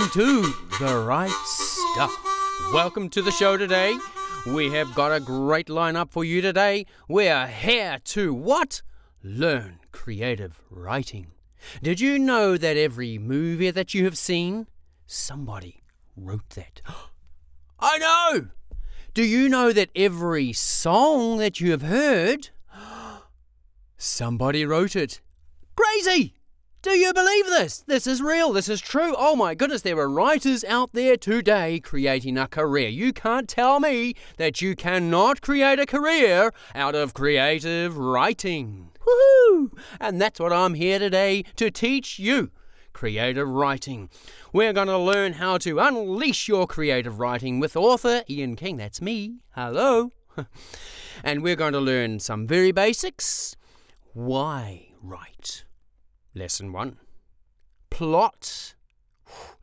welcome 0.00 0.22
to 0.22 0.42
The 0.78 0.96
Write 0.96 1.30
Stuff. 1.44 2.72
Welcome 2.72 3.10
to 3.10 3.20
the 3.20 3.30
show 3.30 3.58
today. 3.58 3.98
We 4.46 4.70
have 4.70 4.94
got 4.94 5.12
a 5.12 5.20
great 5.20 5.66
lineup 5.66 6.10
for 6.10 6.24
you 6.24 6.40
today. 6.40 6.86
We 7.06 7.28
are 7.28 7.46
here 7.46 7.98
to 8.04 8.32
what? 8.32 8.80
Learn 9.22 9.80
creative 9.92 10.62
writing. 10.70 11.32
Did 11.82 12.00
you 12.00 12.18
know 12.18 12.56
that 12.56 12.78
every 12.78 13.18
movie 13.18 13.70
that 13.70 13.92
you 13.92 14.04
have 14.04 14.16
seen, 14.16 14.68
somebody 15.06 15.82
wrote 16.16 16.48
that? 16.50 16.80
I 17.78 17.98
know! 17.98 18.48
Do 19.12 19.22
you 19.22 19.50
know 19.50 19.70
that 19.70 19.90
every 19.94 20.54
song 20.54 21.36
that 21.38 21.60
you 21.60 21.72
have 21.72 21.82
heard, 21.82 22.48
somebody 23.98 24.64
wrote 24.64 24.96
it? 24.96 25.20
Crazy! 25.76 26.39
Do 26.82 26.92
you 26.92 27.12
believe 27.12 27.44
this? 27.44 27.84
This 27.86 28.06
is 28.06 28.22
real. 28.22 28.54
This 28.54 28.66
is 28.66 28.80
true. 28.80 29.14
Oh 29.18 29.36
my 29.36 29.54
goodness, 29.54 29.82
there 29.82 29.98
are 29.98 30.08
writers 30.08 30.64
out 30.64 30.94
there 30.94 31.18
today 31.18 31.78
creating 31.78 32.38
a 32.38 32.48
career. 32.48 32.88
You 32.88 33.12
can't 33.12 33.46
tell 33.46 33.80
me 33.80 34.14
that 34.38 34.62
you 34.62 34.74
cannot 34.74 35.42
create 35.42 35.78
a 35.78 35.84
career 35.84 36.54
out 36.74 36.94
of 36.94 37.12
creative 37.12 37.98
writing. 37.98 38.92
Woohoo! 39.06 39.78
And 40.00 40.22
that's 40.22 40.40
what 40.40 40.54
I'm 40.54 40.72
here 40.72 40.98
today 40.98 41.42
to 41.56 41.70
teach 41.70 42.18
you 42.18 42.50
creative 42.94 43.46
writing. 43.46 44.08
We're 44.54 44.72
going 44.72 44.88
to 44.88 44.96
learn 44.96 45.34
how 45.34 45.58
to 45.58 45.80
unleash 45.80 46.48
your 46.48 46.66
creative 46.66 47.20
writing 47.20 47.60
with 47.60 47.76
author 47.76 48.22
Ian 48.30 48.56
King. 48.56 48.78
That's 48.78 49.02
me. 49.02 49.40
Hello. 49.54 50.12
and 51.22 51.42
we're 51.42 51.56
going 51.56 51.74
to 51.74 51.80
learn 51.80 52.20
some 52.20 52.46
very 52.46 52.72
basics. 52.72 53.54
Why 54.14 54.94
write? 55.02 55.64
Lesson 56.32 56.72
1. 56.72 56.96
Plot. 57.90 58.74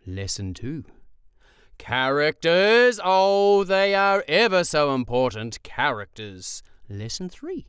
Lesson 0.06 0.54
2. 0.54 0.84
Characters. 1.78 3.00
Oh, 3.02 3.64
they 3.64 3.96
are 3.96 4.26
ever 4.28 4.66
so 4.66 4.94
important. 4.94 5.64
Characters. 5.64 6.62
Lesson 6.90 7.30
3. 7.30 7.66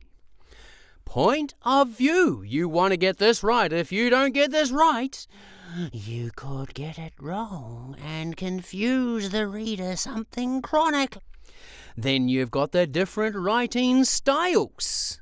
Point 1.05 1.53
of 1.61 1.87
view. 1.89 2.43
You 2.45 2.67
want 2.67 2.91
to 2.91 2.97
get 2.97 3.19
this 3.19 3.41
right. 3.41 3.71
If 3.71 3.91
you 3.93 4.09
don't 4.09 4.33
get 4.33 4.51
this 4.51 4.69
right, 4.69 5.25
you 5.93 6.31
could 6.35 6.73
get 6.73 6.99
it 6.99 7.13
wrong 7.21 7.95
and 8.05 8.35
confuse 8.35 9.29
the 9.29 9.47
reader 9.47 9.95
something 9.95 10.61
chronic. 10.61 11.17
Then 11.95 12.27
you've 12.27 12.51
got 12.51 12.73
the 12.73 12.85
different 12.85 13.37
writing 13.37 14.03
styles. 14.03 15.21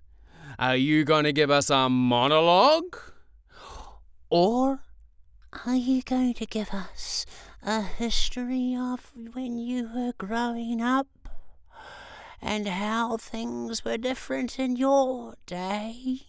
Are 0.58 0.76
you 0.76 1.04
going 1.06 1.26
to 1.26 1.32
give 1.32 1.52
us 1.52 1.70
a 1.70 1.90
monologue? 1.90 2.98
Or 4.30 4.82
are 5.66 5.76
you 5.76 6.02
going 6.02 6.34
to 6.36 6.46
give 6.46 6.74
us 6.74 7.26
a 7.64 7.82
history 7.82 8.76
of 8.76 9.14
when 9.34 9.58
you 9.58 9.90
were 9.94 10.14
growing 10.18 10.82
up 10.82 11.08
and 12.42 12.68
how 12.68 13.18
things 13.18 13.86
were 13.86 13.98
different 13.98 14.60
in 14.60 14.76
your 14.76 15.36
day? 15.46 16.24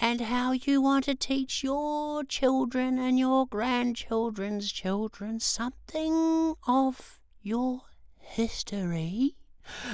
And 0.00 0.22
how 0.22 0.52
you 0.52 0.80
want 0.80 1.04
to 1.04 1.14
teach 1.14 1.62
your 1.62 2.24
children 2.24 2.98
and 2.98 3.18
your 3.18 3.46
grandchildren's 3.46 4.72
children 4.72 5.38
something 5.38 6.54
of 6.66 7.20
your 7.42 7.82
history? 8.18 9.36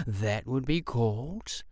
That 0.06 0.46
would 0.46 0.64
be 0.64 0.80
called. 0.80 1.62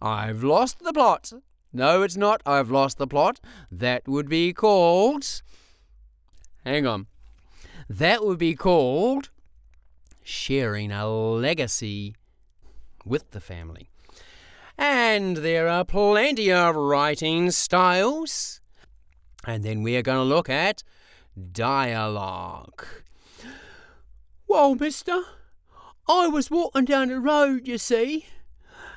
I've 0.00 0.42
lost 0.42 0.78
the 0.78 0.92
plot. 0.92 1.32
No, 1.74 2.02
it's 2.02 2.16
not. 2.16 2.40
I've 2.46 2.70
lost 2.70 2.98
the 2.98 3.06
plot. 3.08 3.40
That 3.70 4.06
would 4.06 4.28
be 4.28 4.52
called. 4.52 5.42
Hang 6.64 6.86
on. 6.86 7.08
That 7.90 8.24
would 8.24 8.38
be 8.38 8.54
called 8.54 9.30
sharing 10.22 10.92
a 10.92 11.08
legacy 11.08 12.14
with 13.04 13.32
the 13.32 13.40
family. 13.40 13.90
And 14.78 15.38
there 15.38 15.68
are 15.68 15.84
plenty 15.84 16.50
of 16.52 16.76
writing 16.76 17.50
styles. 17.50 18.60
And 19.44 19.64
then 19.64 19.82
we 19.82 19.96
are 19.96 20.02
going 20.02 20.18
to 20.18 20.34
look 20.34 20.48
at 20.48 20.84
dialogue. 21.52 22.86
Well, 24.46 24.76
mister, 24.76 25.22
I 26.08 26.28
was 26.28 26.50
walking 26.50 26.84
down 26.84 27.08
the 27.08 27.18
road, 27.18 27.66
you 27.66 27.78
see, 27.78 28.26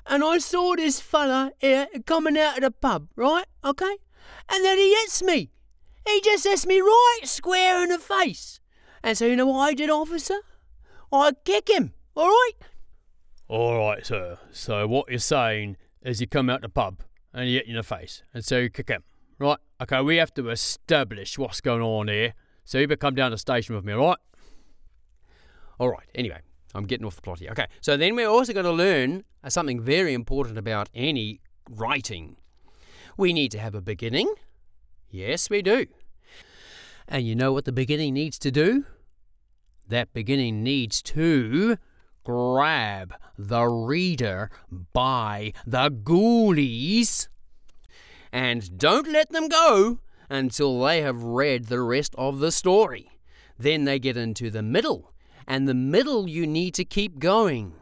and 0.09 0.23
I 0.23 0.37
saw 0.37 0.75
this 0.75 0.99
fella 0.99 1.51
here 1.59 1.87
coming 2.05 2.37
out 2.37 2.57
of 2.57 2.63
the 2.63 2.71
pub, 2.71 3.09
right? 3.15 3.45
Okay? 3.63 3.97
And 4.49 4.63
then 4.63 4.77
he 4.77 4.93
hits 4.95 5.21
me. 5.21 5.51
He 6.07 6.21
just 6.21 6.45
hits 6.45 6.65
me 6.65 6.79
right 6.79 7.19
square 7.23 7.83
in 7.83 7.89
the 7.89 7.99
face. 7.99 8.59
And 9.03 9.17
so 9.17 9.25
you 9.25 9.35
know 9.35 9.47
what 9.47 9.59
I 9.59 9.73
did, 9.73 9.89
officer? 9.89 10.39
I 11.11 11.31
kick 11.45 11.69
him, 11.69 11.93
all 12.15 12.27
right? 12.27 12.53
All 13.47 13.77
right, 13.77 14.05
sir. 14.05 14.39
So 14.51 14.87
what 14.87 15.09
you're 15.09 15.19
saying 15.19 15.77
is 16.01 16.19
you 16.19 16.27
come 16.27 16.49
out 16.49 16.61
the 16.61 16.69
pub 16.69 17.03
and 17.33 17.49
you 17.49 17.57
hit 17.57 17.67
you 17.67 17.71
in 17.71 17.77
the 17.77 17.83
face, 17.83 18.23
and 18.33 18.43
so 18.43 18.57
you 18.57 18.69
kick 18.69 18.89
him, 18.89 19.03
right? 19.39 19.59
Okay, 19.81 20.01
we 20.01 20.17
have 20.17 20.33
to 20.33 20.49
establish 20.49 21.37
what's 21.37 21.61
going 21.61 21.81
on 21.81 22.07
here. 22.07 22.33
So 22.65 22.79
you 22.79 22.87
better 22.87 22.97
come 22.97 23.15
down 23.15 23.31
to 23.31 23.35
the 23.35 23.39
station 23.39 23.75
with 23.75 23.85
me, 23.85 23.93
all 23.93 24.09
right? 24.09 24.17
All 25.79 25.89
right. 25.89 26.09
Anyway, 26.15 26.39
I'm 26.75 26.85
getting 26.85 27.05
off 27.05 27.15
the 27.15 27.21
plot 27.21 27.39
here. 27.39 27.51
Okay, 27.51 27.67
so 27.81 27.97
then 27.97 28.15
we're 28.15 28.29
also 28.29 28.53
going 28.53 28.65
to 28.65 28.71
learn 28.71 29.23
uh, 29.43 29.49
something 29.49 29.81
very 29.81 30.13
important 30.13 30.57
about 30.57 30.89
any 30.93 31.39
writing. 31.69 32.37
We 33.17 33.33
need 33.33 33.51
to 33.51 33.59
have 33.59 33.73
a 33.73 33.81
beginning. 33.81 34.33
Yes, 35.09 35.49
we 35.49 35.61
do. 35.61 35.87
And 37.07 37.25
you 37.25 37.35
know 37.35 37.53
what 37.53 37.65
the 37.65 37.71
beginning 37.71 38.13
needs 38.13 38.37
to 38.39 38.51
do? 38.51 38.85
That 39.87 40.13
beginning 40.13 40.63
needs 40.63 41.01
to 41.03 41.77
grab 42.23 43.13
the 43.37 43.63
reader 43.63 44.51
by 44.91 45.53
the 45.65 45.89
ghoulies 45.89 47.29
and 48.33 48.77
don't 48.77 49.09
let 49.09 49.29
them 49.29 49.47
go 49.47 49.99
until 50.29 50.81
they 50.81 51.01
have 51.01 51.23
read 51.23 51.67
the 51.67 51.79
rest 51.79 52.13
of 52.17 52.39
the 52.39 52.51
story. 52.51 53.09
Then 53.57 53.85
they 53.85 53.97
get 53.97 54.17
into 54.17 54.51
the 54.51 54.61
middle 54.61 55.13
and 55.47 55.67
the 55.67 55.73
middle 55.73 56.27
you 56.29 56.45
need 56.45 56.73
to 56.75 56.85
keep 56.85 57.19
going. 57.19 57.73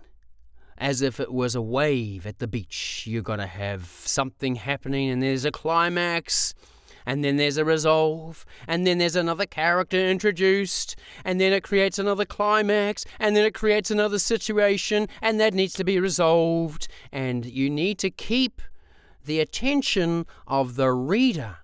As 0.78 1.02
if 1.02 1.22
it 1.22 1.32
was 1.32 1.56
a 1.56 1.62
wave 1.62 2.28
at 2.28 2.40
the 2.40 2.50
beach. 2.50 3.06
You've 3.08 3.24
got 3.24 3.38
to 3.38 3.48
have 3.48 3.86
something 3.86 4.56
happening, 4.56 5.10
and 5.10 5.24
there's 5.24 5.46
a 5.46 5.52
climax, 5.52 6.54
and 7.06 7.24
then 7.24 7.38
there's 7.38 7.58
a 7.58 7.64
resolve, 7.64 8.46
and 8.68 8.86
then 8.86 8.98
there's 8.98 9.16
another 9.16 9.46
character 9.46 9.98
introduced, 9.98 10.98
and 11.24 11.40
then 11.40 11.54
it 11.54 11.64
creates 11.64 11.98
another 11.98 12.26
climax, 12.26 13.06
and 13.20 13.38
then 13.38 13.46
it 13.46 13.54
creates 13.54 13.90
another 13.90 14.20
situation, 14.20 15.08
and 15.22 15.40
that 15.40 15.54
needs 15.54 15.74
to 15.76 15.86
be 15.86 15.98
resolved. 15.98 16.90
And 17.12 17.46
you 17.46 17.70
need 17.70 17.98
to 18.00 18.10
keep 18.10 18.62
the 19.24 19.40
attention 19.40 20.26
of 20.46 20.76
the 20.76 20.92
reader 20.92 21.58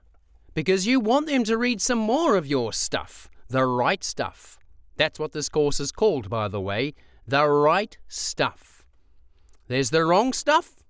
because 0.54 0.88
you 0.88 1.00
want 1.00 1.28
them 1.28 1.44
to 1.46 1.58
read 1.58 1.82
some 1.82 2.00
more 2.00 2.36
of 2.36 2.48
your 2.48 2.72
stuff, 2.72 3.30
the 3.50 3.66
right 3.66 4.04
stuff. 4.04 4.58
That's 5.02 5.18
what 5.18 5.32
this 5.32 5.50
course 5.50 5.80
is 5.80 5.92
called, 5.92 6.30
by 6.30 6.48
the 6.48 6.62
way 6.62 6.94
the 7.28 7.48
right 7.50 7.98
stuff. 8.08 8.86
There's 9.68 9.90
the 9.90 10.06
wrong 10.06 10.32
stuff. 10.32 10.84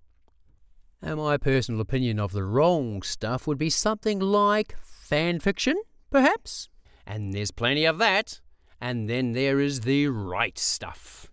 And 1.01 1.15
my 1.15 1.37
personal 1.37 1.79
opinion 1.79 2.19
of 2.19 2.33
the 2.33 2.43
wrong 2.43 3.03
stuff 3.03 3.47
would 3.47 3.57
be 3.57 3.69
something 3.69 4.19
like 4.19 4.75
fan 4.81 5.39
fiction, 5.39 5.81
perhaps. 6.09 6.67
And 7.07 7.33
there's 7.33 7.51
plenty 7.51 7.85
of 7.85 7.99
that. 7.99 8.41
And 8.81 9.09
then 9.09 9.31
there 9.31 9.61
is 9.61 9.79
the 9.79 10.07
right 10.07 10.59
stuff. 10.59 11.31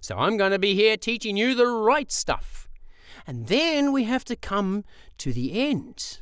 So 0.00 0.16
I'm 0.16 0.38
going 0.38 0.52
to 0.52 0.58
be 0.58 0.74
here 0.74 0.96
teaching 0.96 1.36
you 1.36 1.54
the 1.54 1.66
right 1.66 2.10
stuff. 2.10 2.70
And 3.26 3.48
then 3.48 3.92
we 3.92 4.04
have 4.04 4.24
to 4.24 4.34
come 4.34 4.82
to 5.18 5.30
the 5.30 5.60
end. 5.60 6.20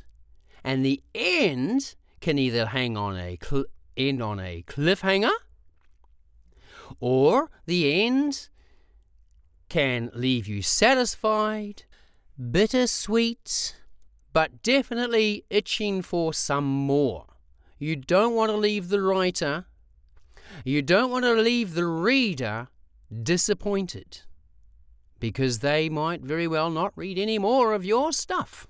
And 0.65 0.85
the 0.85 1.01
end 1.15 1.95
can 2.21 2.41
either 2.41 2.67
hang 2.67 2.97
on 2.97 3.17
a 3.17 3.39
cl- 3.41 3.67
end 3.97 4.21
on 4.21 4.41
a 4.41 4.65
cliffhanger 4.67 5.31
or 7.01 7.51
the 7.67 8.03
end 8.05 8.49
can 9.69 10.11
leave 10.15 10.47
you 10.47 10.63
satisfied, 10.63 11.85
bittersweet, 12.51 13.77
but 14.33 14.63
definitely 14.63 15.45
itching 15.51 16.03
for 16.03 16.35
some 16.35 16.65
more. 16.65 17.27
You 17.79 17.97
don't 17.97 18.35
want 18.35 18.51
to 18.51 18.57
leave 18.57 18.89
the 18.89 19.01
writer, 19.01 19.67
you 20.65 20.83
don't 20.83 21.11
want 21.11 21.25
to 21.25 21.33
leave 21.33 21.75
the 21.75 21.87
reader 21.87 22.69
disappointed 23.23 24.21
because 25.19 25.61
they 25.61 25.89
might 25.89 26.21
very 26.21 26.47
well 26.47 26.71
not 26.71 26.93
read 26.97 27.19
any 27.19 27.39
more 27.39 27.73
of 27.73 27.85
your 27.85 28.13
stuff. 28.13 28.67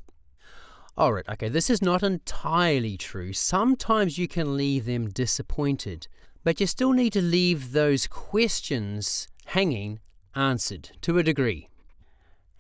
Alright, 0.99 1.29
okay, 1.29 1.49
this 1.49 1.71
is 1.71 1.81
not 1.81 2.03
entirely 2.03 2.99
true. 2.99 3.33
Sometimes 3.33 4.19
you 4.19 4.29
can 4.29 4.57
leave 4.57 4.85
them 4.85 5.09
disappointed 5.09 6.07
but 6.45 6.61
you 6.61 6.67
still 6.67 6.93
need 6.93 7.13
to 7.13 7.23
leave 7.23 7.73
those 7.73 8.07
questions 8.07 9.29
hanging 9.47 10.01
answered 10.35 10.91
to 11.03 11.19
a 11.19 11.23
degree. 11.23 11.69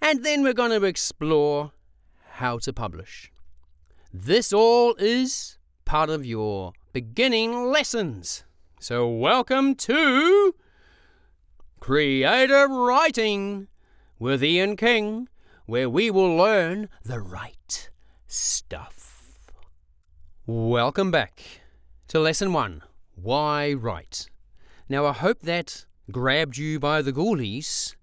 And 0.00 0.24
then 0.24 0.42
we're 0.42 0.52
going 0.52 0.78
to 0.78 0.86
explore 0.86 1.72
how 2.32 2.58
to 2.58 2.72
publish. 2.72 3.30
This 4.12 4.52
all 4.52 4.94
is 4.98 5.58
part 5.84 6.10
of 6.10 6.26
your 6.26 6.72
beginning 6.92 7.66
lessons. 7.66 8.44
So, 8.80 9.08
welcome 9.08 9.74
to 9.76 10.54
Creative 11.80 12.70
Writing 12.70 13.68
with 14.18 14.42
Ian 14.42 14.76
King, 14.76 15.28
where 15.66 15.88
we 15.88 16.10
will 16.10 16.36
learn 16.36 16.88
the 17.04 17.20
right 17.20 17.90
stuff. 18.26 19.40
Welcome 20.46 21.10
back 21.10 21.42
to 22.08 22.18
Lesson 22.18 22.52
1 22.52 22.82
Why 23.14 23.72
Write? 23.72 24.28
Now, 24.88 25.06
I 25.06 25.12
hope 25.12 25.40
that 25.40 25.86
grabbed 26.10 26.56
you 26.56 26.78
by 26.80 27.02
the 27.02 27.12
ghoulies, 27.12 27.94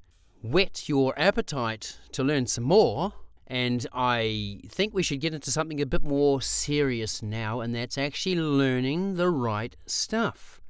whet 0.42 0.88
your 0.88 1.14
appetite 1.20 1.98
to 2.14 2.24
learn 2.24 2.48
some 2.48 2.64
more 2.64 3.14
and 3.50 3.88
I 3.92 4.62
think 4.70 4.94
we 4.94 5.02
should 5.02 5.22
get 5.22 5.34
into 5.34 5.50
something 5.50 5.82
a 5.82 5.86
bit 5.88 6.04
more 6.04 6.40
serious 6.40 7.24
now, 7.24 7.62
and 7.62 7.74
that's 7.74 7.98
actually 7.98 8.36
learning 8.36 9.16
the 9.16 9.32
right 9.32 9.76
stuff. 9.88 10.62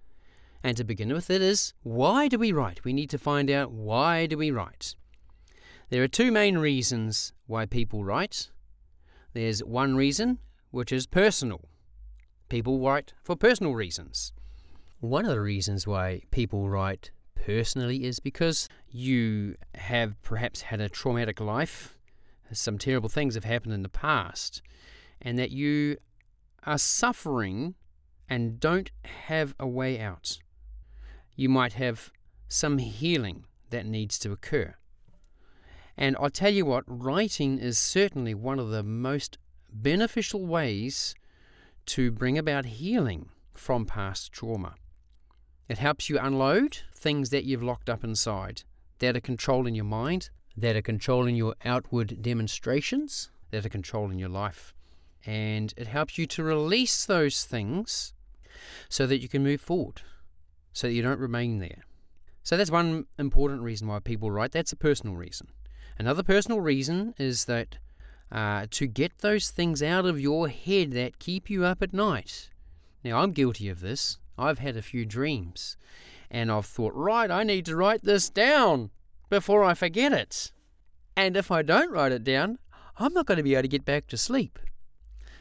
And 0.64 0.78
to 0.78 0.86
begin 0.86 1.14
with, 1.14 1.30
it 1.30 1.42
is 1.42 1.74
why 1.84 2.30
do 2.30 2.40
we 2.40 2.54
write? 2.54 2.86
We 2.86 2.94
need 2.94 3.10
to 3.10 3.18
find 3.18 3.52
out 3.52 3.72
why 3.72 4.28
do 4.28 4.38
we 4.38 4.50
write. 4.50 4.96
There 5.90 6.04
are 6.04 6.08
two 6.08 6.32
main 6.32 6.58
reasons 6.58 7.34
why 7.48 7.66
people 7.66 8.06
write. 8.06 8.50
There's 9.34 9.62
one 9.64 9.96
reason, 9.96 10.40
which 10.72 10.94
is 10.94 11.06
personal. 11.06 11.66
People 12.50 12.80
write 12.80 13.14
for 13.24 13.36
personal 13.36 13.74
reasons. 13.74 14.34
One 15.00 15.26
of 15.26 15.32
the 15.32 15.42
reasons 15.42 15.88
why 15.88 16.24
people 16.32 16.68
write 16.68 17.12
personally 17.36 18.04
is 18.04 18.20
because 18.20 18.68
you 18.90 19.56
have 19.76 20.22
perhaps 20.22 20.64
had 20.64 20.82
a 20.82 20.90
traumatic 20.90 21.40
life 21.40 21.96
some 22.52 22.78
terrible 22.78 23.10
things 23.10 23.36
have 23.36 23.44
happened 23.44 23.74
in 23.74 23.84
the 23.84 23.90
past, 23.90 24.62
and 25.22 25.38
that 25.38 25.52
you 25.52 25.98
are 26.64 26.78
suffering 26.78 27.76
and 28.30 28.60
don't 28.60 28.92
have 29.04 29.56
a 29.60 29.68
way 29.68 30.00
out. 30.00 30.40
You 31.36 31.50
might 31.50 31.74
have 31.74 32.12
some 32.48 32.78
healing 32.78 33.46
that 33.70 33.86
needs 33.86 34.20
to 34.20 34.32
occur. 34.32 34.76
And 35.96 36.16
I'll 36.20 36.30
tell 36.30 36.52
you 36.52 36.66
what, 36.66 36.84
writing 36.88 37.60
is 37.60 37.78
certainly 37.78 38.34
one 38.34 38.60
of 38.60 38.70
the 38.70 38.84
most 38.84 39.38
beneficial 39.72 40.46
ways 40.46 41.14
to 41.90 42.12
bring 42.12 42.38
about 42.38 42.66
healing 42.66 43.30
from 43.54 43.86
past 43.86 44.32
trauma. 44.32 44.76
It 45.68 45.80
helps 45.80 46.10
you 46.10 46.20
unload 46.20 46.80
things 46.96 47.32
that 47.32 47.46
you've 47.46 47.64
locked 47.64 47.90
up 47.90 48.04
inside 48.04 48.64
that 49.00 49.16
are 49.18 49.22
controlling 49.22 49.74
your 49.76 49.86
mind, 49.86 50.30
that 50.56 50.76
are 50.76 50.82
controlling 50.82 51.36
your 51.36 51.56
outward 51.66 52.22
demonstrations, 52.22 53.32
that 53.52 53.66
are 53.66 53.70
controlling 53.70 54.20
your 54.20 54.30
life. 54.30 54.74
And 55.26 55.74
it 55.78 55.88
helps 55.88 56.18
you 56.18 56.28
to 56.28 56.44
release 56.44 57.06
those 57.06 57.44
things 57.44 58.14
so 58.88 59.08
that 59.08 59.22
you 59.22 59.28
can 59.28 59.44
move 59.44 59.62
forward, 59.62 60.02
so 60.74 60.88
that 60.88 60.94
you 60.94 61.02
don't 61.02 61.20
remain 61.20 61.60
there. 61.60 61.84
So 62.44 62.56
that's 62.56 62.72
one 62.72 63.06
important 63.18 63.62
reason 63.62 63.88
why 63.88 64.00
people 64.00 64.32
write. 64.32 64.52
That's 64.52 64.72
a 64.72 64.78
personal 64.78 65.16
reason. 65.16 65.48
Another 65.98 66.24
personal 66.24 66.62
reason 66.62 67.14
is 67.18 67.46
that 67.46 67.78
uh, 68.32 68.68
to 68.72 68.88
get 68.88 69.20
those 69.20 69.50
things 69.50 69.82
out 69.82 70.06
of 70.06 70.20
your 70.20 70.48
head 70.50 70.92
that 70.92 71.20
keep 71.20 71.50
you 71.50 71.66
up 71.66 71.82
at 71.82 71.94
night. 71.94 72.50
Now, 73.04 73.20
I'm 73.20 73.32
guilty 73.32 73.70
of 73.70 73.82
this. 73.82 74.18
I've 74.38 74.60
had 74.60 74.78
a 74.78 74.82
few 74.82 75.06
dreams, 75.06 75.78
and 76.30 76.52
I've 76.52 76.66
thought, 76.66 76.94
right, 76.96 77.30
I 77.30 77.44
need 77.44 77.66
to 77.66 77.76
write 77.76 78.04
this 78.04 78.30
down 78.30 78.92
before 79.30 79.64
I 79.64 79.74
forget 79.74 80.14
it. 80.14 80.52
And 81.16 81.36
if 81.36 81.52
I 81.52 81.62
don't 81.62 81.92
write 81.92 82.12
it 82.12 82.24
down, 82.24 82.60
I'm 82.98 83.14
not 83.14 83.26
going 83.26 83.38
to 83.38 83.44
be 83.44 83.54
able 83.56 83.64
to 83.64 83.68
get 83.68 83.86
back 83.86 84.08
to 84.08 84.18
sleep. 84.18 84.60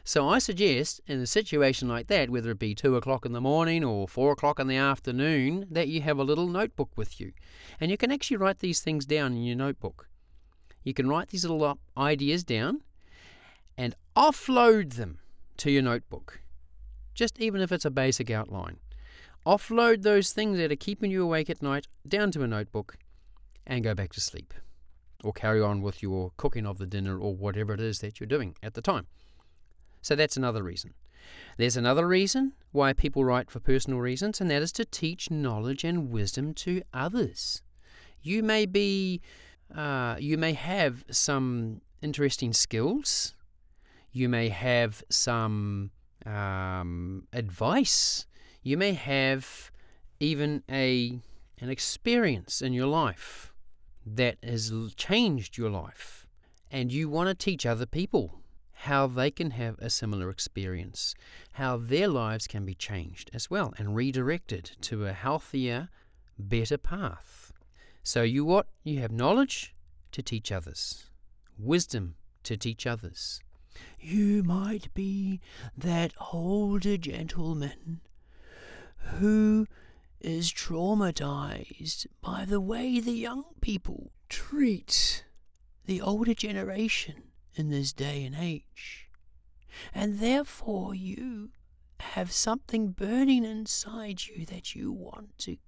So 0.08 0.26
I 0.26 0.38
suggest, 0.38 1.02
in 1.06 1.20
a 1.20 1.26
situation 1.26 1.86
like 1.86 2.06
that, 2.06 2.30
whether 2.30 2.50
it 2.50 2.58
be 2.58 2.74
2 2.74 2.96
o'clock 2.96 3.26
in 3.26 3.32
the 3.32 3.42
morning 3.42 3.84
or 3.84 4.08
4 4.08 4.32
o'clock 4.32 4.58
in 4.58 4.66
the 4.66 4.76
afternoon, 4.76 5.66
that 5.70 5.88
you 5.88 6.00
have 6.00 6.18
a 6.18 6.24
little 6.24 6.48
notebook 6.48 6.90
with 6.96 7.20
you. 7.20 7.32
And 7.78 7.90
you 7.90 7.98
can 7.98 8.10
actually 8.10 8.38
write 8.38 8.60
these 8.60 8.80
things 8.80 9.04
down 9.04 9.32
in 9.32 9.42
your 9.42 9.56
notebook. 9.56 10.07
You 10.88 10.94
can 10.94 11.06
write 11.06 11.28
these 11.28 11.44
little 11.44 11.62
uh, 11.62 11.74
ideas 11.98 12.44
down 12.44 12.80
and 13.76 13.94
offload 14.16 14.94
them 14.94 15.18
to 15.58 15.70
your 15.70 15.82
notebook, 15.82 16.40
just 17.14 17.38
even 17.38 17.60
if 17.60 17.70
it's 17.70 17.84
a 17.84 17.90
basic 17.90 18.30
outline. 18.30 18.78
Offload 19.44 20.00
those 20.00 20.32
things 20.32 20.56
that 20.56 20.72
are 20.72 20.76
keeping 20.76 21.10
you 21.10 21.22
awake 21.24 21.50
at 21.50 21.60
night 21.60 21.88
down 22.08 22.30
to 22.30 22.42
a 22.42 22.46
notebook 22.46 22.96
and 23.66 23.84
go 23.84 23.94
back 23.94 24.14
to 24.14 24.20
sleep 24.22 24.54
or 25.22 25.34
carry 25.34 25.60
on 25.60 25.82
with 25.82 26.02
your 26.02 26.32
cooking 26.38 26.64
of 26.64 26.78
the 26.78 26.86
dinner 26.86 27.18
or 27.18 27.36
whatever 27.36 27.74
it 27.74 27.80
is 27.80 27.98
that 27.98 28.18
you're 28.18 28.26
doing 28.26 28.56
at 28.62 28.72
the 28.72 28.80
time. 28.80 29.08
So 30.00 30.16
that's 30.16 30.38
another 30.38 30.62
reason. 30.62 30.94
There's 31.58 31.76
another 31.76 32.08
reason 32.08 32.54
why 32.72 32.94
people 32.94 33.26
write 33.26 33.50
for 33.50 33.60
personal 33.60 34.00
reasons, 34.00 34.40
and 34.40 34.50
that 34.50 34.62
is 34.62 34.72
to 34.72 34.86
teach 34.86 35.30
knowledge 35.30 35.84
and 35.84 36.08
wisdom 36.08 36.54
to 36.54 36.80
others. 36.94 37.60
You 38.22 38.42
may 38.42 38.64
be, 38.64 39.20
uh, 39.74 40.16
you 40.18 40.38
may 40.38 40.52
have 40.52 41.04
some 41.10 41.80
interesting 42.02 42.52
skills. 42.52 43.34
You 44.12 44.28
may 44.28 44.48
have 44.48 45.02
some 45.08 45.90
um, 46.24 47.26
advice. 47.32 48.26
You 48.62 48.76
may 48.76 48.92
have 48.92 49.70
even 50.20 50.62
a 50.70 51.20
an 51.60 51.70
experience 51.70 52.62
in 52.62 52.72
your 52.72 52.86
life 52.86 53.52
that 54.06 54.38
has 54.44 54.72
changed 54.96 55.58
your 55.58 55.70
life, 55.70 56.26
and 56.70 56.92
you 56.92 57.08
want 57.08 57.28
to 57.28 57.34
teach 57.34 57.66
other 57.66 57.86
people 57.86 58.40
how 58.82 59.08
they 59.08 59.30
can 59.30 59.50
have 59.50 59.76
a 59.80 59.90
similar 59.90 60.30
experience, 60.30 61.14
how 61.52 61.76
their 61.76 62.06
lives 62.06 62.46
can 62.46 62.64
be 62.64 62.74
changed 62.74 63.28
as 63.34 63.50
well 63.50 63.74
and 63.76 63.96
redirected 63.96 64.70
to 64.80 65.04
a 65.04 65.12
healthier, 65.12 65.88
better 66.38 66.78
path. 66.78 67.47
So 68.08 68.22
you 68.22 68.42
what? 68.42 68.68
You 68.84 69.00
have 69.00 69.12
knowledge 69.12 69.74
to 70.12 70.22
teach 70.22 70.50
others, 70.50 71.10
wisdom 71.58 72.14
to 72.44 72.56
teach 72.56 72.86
others. 72.86 73.42
You 74.00 74.42
might 74.42 74.94
be 74.94 75.42
that 75.76 76.14
older 76.32 76.96
gentleman 76.96 78.00
who 78.96 79.66
is 80.22 80.50
traumatized 80.50 82.06
by 82.22 82.46
the 82.46 82.62
way 82.62 82.98
the 82.98 83.12
young 83.12 83.44
people 83.60 84.10
treat 84.30 85.26
the 85.84 86.00
older 86.00 86.32
generation 86.32 87.24
in 87.56 87.68
this 87.68 87.92
day 87.92 88.24
and 88.24 88.34
age. 88.34 89.10
And 89.94 90.18
therefore, 90.18 90.94
you 90.94 91.50
have 92.00 92.32
something 92.32 92.92
burning 92.92 93.44
inside 93.44 94.22
you 94.24 94.46
that 94.46 94.74
you 94.74 94.92
want 94.92 95.36
to 95.40 95.58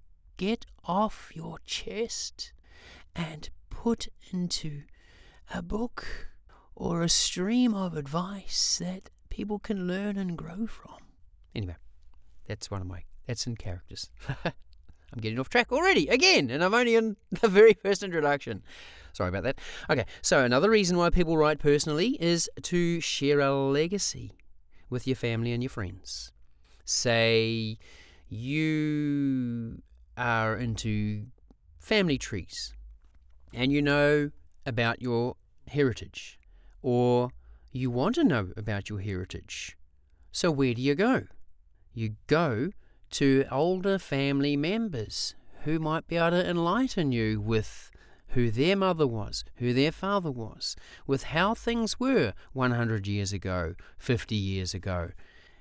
get 0.41 0.65
off 0.85 1.29
your 1.35 1.59
chest 1.65 2.51
and 3.15 3.51
put 3.69 4.07
into 4.31 4.81
a 5.53 5.61
book 5.61 6.31
or 6.75 7.03
a 7.03 7.09
stream 7.09 7.75
of 7.75 7.95
advice 7.95 8.81
that 8.83 9.11
people 9.29 9.59
can 9.59 9.87
learn 9.87 10.17
and 10.17 10.35
grow 10.35 10.65
from. 10.65 10.97
Anyway, 11.53 11.75
that's 12.47 12.71
one 12.71 12.81
of 12.81 12.87
my 12.87 13.03
that's 13.27 13.45
in 13.45 13.55
characters. 13.55 14.09
I'm 14.43 15.19
getting 15.19 15.37
off 15.37 15.49
track 15.49 15.71
already, 15.71 16.07
again, 16.07 16.49
and 16.49 16.63
I'm 16.63 16.73
only 16.73 16.95
in 16.95 17.17
the 17.41 17.47
very 17.47 17.73
first 17.73 18.01
introduction. 18.01 18.63
Sorry 19.13 19.29
about 19.29 19.43
that. 19.43 19.59
Okay, 19.91 20.05
so 20.23 20.43
another 20.43 20.71
reason 20.71 20.97
why 20.97 21.11
people 21.11 21.37
write 21.37 21.59
personally 21.59 22.17
is 22.19 22.49
to 22.63 22.99
share 22.99 23.41
a 23.41 23.53
legacy 23.53 24.31
with 24.89 25.05
your 25.05 25.17
family 25.17 25.53
and 25.53 25.61
your 25.61 25.69
friends. 25.69 26.31
Say 26.83 27.77
you 28.27 29.83
are 30.21 30.55
into 30.55 31.25
family 31.79 32.17
trees 32.17 32.73
and 33.53 33.71
you 33.71 33.81
know 33.81 34.29
about 34.65 35.01
your 35.01 35.35
heritage, 35.67 36.39
or 36.81 37.31
you 37.71 37.89
want 37.89 38.15
to 38.15 38.23
know 38.23 38.51
about 38.55 38.87
your 38.87 38.99
heritage. 38.99 39.75
So, 40.31 40.51
where 40.51 40.75
do 40.75 40.81
you 40.81 40.95
go? 40.95 41.23
You 41.93 42.15
go 42.27 42.69
to 43.11 43.45
older 43.51 43.97
family 43.97 44.55
members 44.55 45.35
who 45.63 45.79
might 45.79 46.07
be 46.07 46.17
able 46.17 46.31
to 46.31 46.49
enlighten 46.49 47.11
you 47.11 47.41
with 47.41 47.91
who 48.29 48.49
their 48.49 48.77
mother 48.77 49.07
was, 49.07 49.43
who 49.55 49.73
their 49.73 49.91
father 49.91 50.31
was, 50.31 50.75
with 51.05 51.23
how 51.23 51.53
things 51.53 51.99
were 51.99 52.33
100 52.53 53.07
years 53.07 53.33
ago, 53.33 53.75
50 53.97 54.35
years 54.35 54.73
ago. 54.73 55.09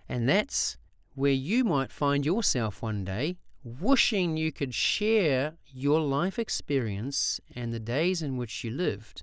And 0.09 0.29
that's 0.29 0.77
where 1.15 1.33
you 1.33 1.65
might 1.65 1.91
find 1.91 2.25
yourself 2.25 2.83
one 2.83 3.05
day 3.05 3.39
wishing 3.63 4.37
you 4.37 4.51
could 4.53 4.75
share 4.75 5.55
your 5.67 6.01
life 6.01 6.39
experience 6.39 7.41
and 7.55 7.73
the 7.73 7.81
days 7.81 8.23
in 8.23 8.37
which 8.37 8.65
you 8.65 8.71
lived 8.71 9.23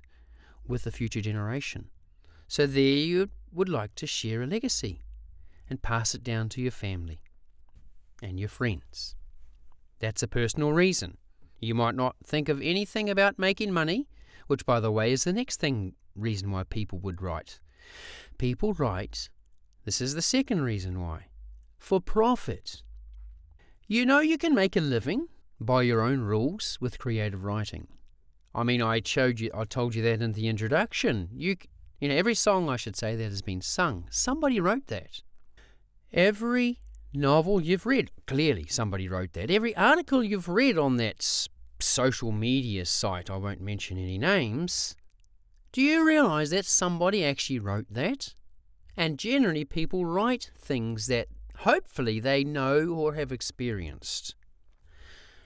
with 0.66 0.84
the 0.84 0.92
future 0.92 1.20
generation. 1.20 1.88
So 2.46 2.66
there 2.66 2.82
you 2.82 3.30
would 3.52 3.68
like 3.68 3.94
to 3.96 4.06
share 4.06 4.42
a 4.42 4.46
legacy 4.46 5.00
and 5.68 5.82
pass 5.82 6.14
it 6.14 6.22
down 6.22 6.48
to 6.50 6.60
your 6.60 6.70
family 6.70 7.20
and 8.22 8.38
your 8.38 8.48
friends. 8.48 9.16
That's 9.98 10.22
a 10.22 10.28
personal 10.28 10.72
reason. 10.72 11.18
You 11.60 11.74
might 11.74 11.94
not 11.94 12.16
think 12.24 12.48
of 12.48 12.62
anything 12.62 13.10
about 13.10 13.38
making 13.38 13.72
money, 13.72 14.08
which, 14.46 14.64
by 14.64 14.80
the 14.80 14.92
way, 14.92 15.12
is 15.12 15.24
the 15.24 15.32
next 15.32 15.58
thing 15.58 15.94
reason 16.14 16.50
why 16.50 16.64
people 16.64 16.98
would 17.00 17.20
write. 17.20 17.58
People 18.38 18.72
write 18.74 19.28
This 19.84 20.00
is 20.00 20.14
the 20.14 20.22
second 20.22 20.62
reason 20.62 21.00
why. 21.00 21.26
For 21.78 22.00
profit. 22.00 22.82
You 23.90 24.04
know 24.04 24.20
you 24.20 24.36
can 24.36 24.54
make 24.54 24.76
a 24.76 24.82
living 24.82 25.28
by 25.58 25.80
your 25.80 26.02
own 26.02 26.20
rules 26.20 26.76
with 26.78 26.98
creative 26.98 27.42
writing. 27.42 27.88
I 28.54 28.62
mean, 28.62 28.82
I 28.82 29.00
showed 29.02 29.40
you, 29.40 29.50
I 29.54 29.64
told 29.64 29.94
you 29.94 30.02
that 30.02 30.20
in 30.20 30.32
the 30.32 30.46
introduction. 30.46 31.30
You, 31.32 31.56
you 31.98 32.10
know, 32.10 32.14
every 32.14 32.34
song 32.34 32.68
I 32.68 32.76
should 32.76 32.96
say 32.96 33.16
that 33.16 33.30
has 33.30 33.40
been 33.40 33.62
sung, 33.62 34.06
somebody 34.10 34.60
wrote 34.60 34.88
that. 34.88 35.22
Every 36.12 36.80
novel 37.14 37.62
you've 37.62 37.86
read, 37.86 38.10
clearly 38.26 38.66
somebody 38.66 39.08
wrote 39.08 39.32
that. 39.32 39.50
Every 39.50 39.74
article 39.74 40.22
you've 40.22 40.50
read 40.50 40.76
on 40.76 40.98
that 40.98 41.48
social 41.80 42.30
media 42.30 42.84
site, 42.84 43.30
I 43.30 43.38
won't 43.38 43.62
mention 43.62 43.96
any 43.96 44.18
names. 44.18 44.96
Do 45.72 45.80
you 45.80 46.06
realise 46.06 46.50
that 46.50 46.66
somebody 46.66 47.24
actually 47.24 47.58
wrote 47.58 47.86
that? 47.88 48.34
And 48.98 49.18
generally, 49.18 49.64
people 49.64 50.04
write 50.04 50.50
things 50.58 51.06
that 51.06 51.28
hopefully 51.58 52.20
they 52.20 52.44
know 52.44 52.90
or 52.90 53.14
have 53.14 53.32
experienced. 53.32 54.34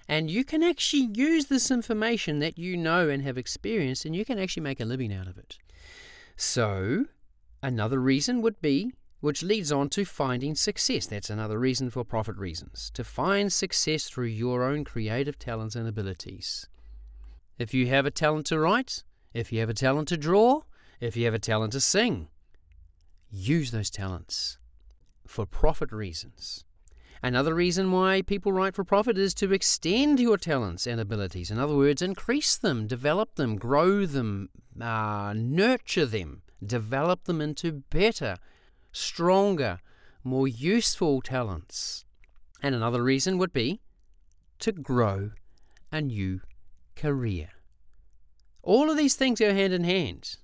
And 0.09 0.31
you 0.31 0.45
can 0.45 0.63
actually 0.63 1.09
use 1.15 1.47
this 1.47 1.71
information 1.71 2.39
that 2.41 2.59
you 2.59 2.77
know 2.77 3.09
and 3.09 3.23
have 3.23 3.39
experienced, 3.39 4.05
and 4.05 4.15
you 4.15 4.25
can 4.25 4.39
actually 4.39 4.63
make 4.63 4.81
a 4.81 4.85
living 4.85 5.13
out 5.13 5.27
of 5.27 5.39
it. 5.39 5.59
So, 6.37 7.07
another 7.63 7.99
reason 7.99 8.43
would 8.43 8.61
be, 8.61 8.93
which 9.21 9.43
leads 9.43 9.71
on 9.71 9.89
to 9.91 10.05
finding 10.05 10.55
success. 10.55 11.07
That's 11.07 11.31
another 11.31 11.59
reason 11.59 11.89
for 11.89 12.05
profit 12.05 12.37
reasons. 12.37 12.91
To 12.95 13.05
find 13.05 13.53
success 13.53 14.09
through 14.09 14.27
your 14.27 14.65
own 14.65 14.85
creative 14.85 15.39
talents 15.39 15.77
and 15.77 15.89
abilities. 15.89 16.67
If 17.59 17.73
you 17.73 17.87
have 17.87 18.05
a 18.05 18.11
talent 18.11 18.47
to 18.47 18.59
write, 18.59 19.05
if 19.33 19.53
you 19.53 19.61
have 19.61 19.71
a 19.71 19.75
talent 19.75 20.09
to 20.09 20.17
draw, 20.17 20.63
if 21.01 21.17
you 21.17 21.25
have 21.25 21.35
a 21.35 21.39
talent 21.39 21.73
to 21.73 21.81
sing, 21.81 22.29
use 23.31 23.71
those 23.71 23.89
talents 23.89 24.59
for 25.33 25.47
profit 25.47 25.91
reasons. 25.91 26.65
Another 27.23 27.55
reason 27.55 27.91
why 27.91 28.21
people 28.21 28.53
write 28.53 28.75
for 28.75 28.85
profit 28.85 29.17
is 29.17 29.33
to 29.35 29.53
extend 29.53 30.21
your 30.21 30.37
talents 30.37 30.87
and 30.87 31.01
abilities. 31.01 31.51
In 31.51 31.59
other 31.59 31.75
words, 31.75 32.03
increase 32.03 32.57
them, 32.57 32.87
develop 32.87 33.37
them, 33.37 33.57
grow 33.57 34.05
them, 34.05 34.51
uh, 34.81 35.33
nurture 35.35 36.05
them, 36.05 36.43
develop 36.65 37.25
them 37.25 37.41
into 37.41 37.85
better, 37.91 38.37
stronger, 38.93 39.79
more 40.23 40.47
useful 40.47 41.23
talents. 41.23 42.05
And 42.63 42.75
another 42.75 43.03
reason 43.03 43.39
would 43.39 43.53
be 43.53 43.81
to 44.59 44.73
grow 44.73 45.31
a 45.91 46.01
new 46.03 46.43
career. 46.95 47.51
All 48.63 48.91
of 48.91 48.97
these 48.97 49.15
things 49.15 49.41
go 49.41 49.55
hand 49.55 49.73
in 49.73 49.85
hand. 49.85 50.37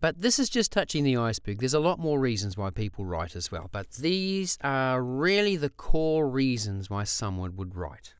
But 0.00 0.22
this 0.22 0.38
is 0.38 0.48
just 0.48 0.72
touching 0.72 1.04
the 1.04 1.18
iceberg. 1.18 1.58
There's 1.58 1.74
a 1.74 1.80
lot 1.80 1.98
more 1.98 2.18
reasons 2.18 2.56
why 2.56 2.70
people 2.70 3.04
write 3.04 3.36
as 3.36 3.52
well, 3.52 3.68
but 3.70 3.90
these 3.90 4.56
are 4.62 5.02
really 5.02 5.56
the 5.56 5.68
core 5.68 6.26
reasons 6.26 6.88
why 6.88 7.04
someone 7.04 7.54
would 7.56 7.76
write. 7.76 8.14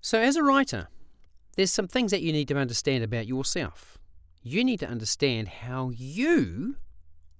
So, 0.00 0.20
as 0.20 0.36
a 0.36 0.42
writer, 0.42 0.88
there's 1.56 1.72
some 1.72 1.88
things 1.88 2.12
that 2.12 2.22
you 2.22 2.32
need 2.32 2.46
to 2.48 2.56
understand 2.56 3.02
about 3.02 3.26
yourself. 3.26 3.98
You 4.42 4.62
need 4.62 4.78
to 4.80 4.88
understand 4.88 5.48
how 5.48 5.90
you 5.90 6.76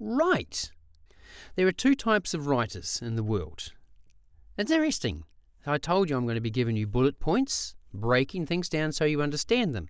write. 0.00 0.72
There 1.54 1.66
are 1.68 1.72
two 1.72 1.94
types 1.94 2.34
of 2.34 2.48
writers 2.48 3.00
in 3.00 3.14
the 3.14 3.22
world. 3.22 3.72
It's 4.58 4.70
interesting. 4.70 5.24
I 5.64 5.78
told 5.78 6.10
you 6.10 6.16
I'm 6.16 6.24
going 6.24 6.34
to 6.34 6.40
be 6.40 6.50
giving 6.50 6.76
you 6.76 6.88
bullet 6.88 7.20
points, 7.20 7.76
breaking 7.94 8.46
things 8.46 8.68
down 8.68 8.90
so 8.92 9.04
you 9.04 9.22
understand 9.22 9.74
them. 9.74 9.88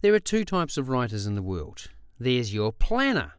There 0.00 0.14
are 0.14 0.20
two 0.20 0.44
types 0.44 0.78
of 0.78 0.88
writers 0.88 1.26
in 1.26 1.34
the 1.34 1.42
world 1.42 1.88
there's 2.18 2.52
your 2.52 2.72
planner. 2.72 3.32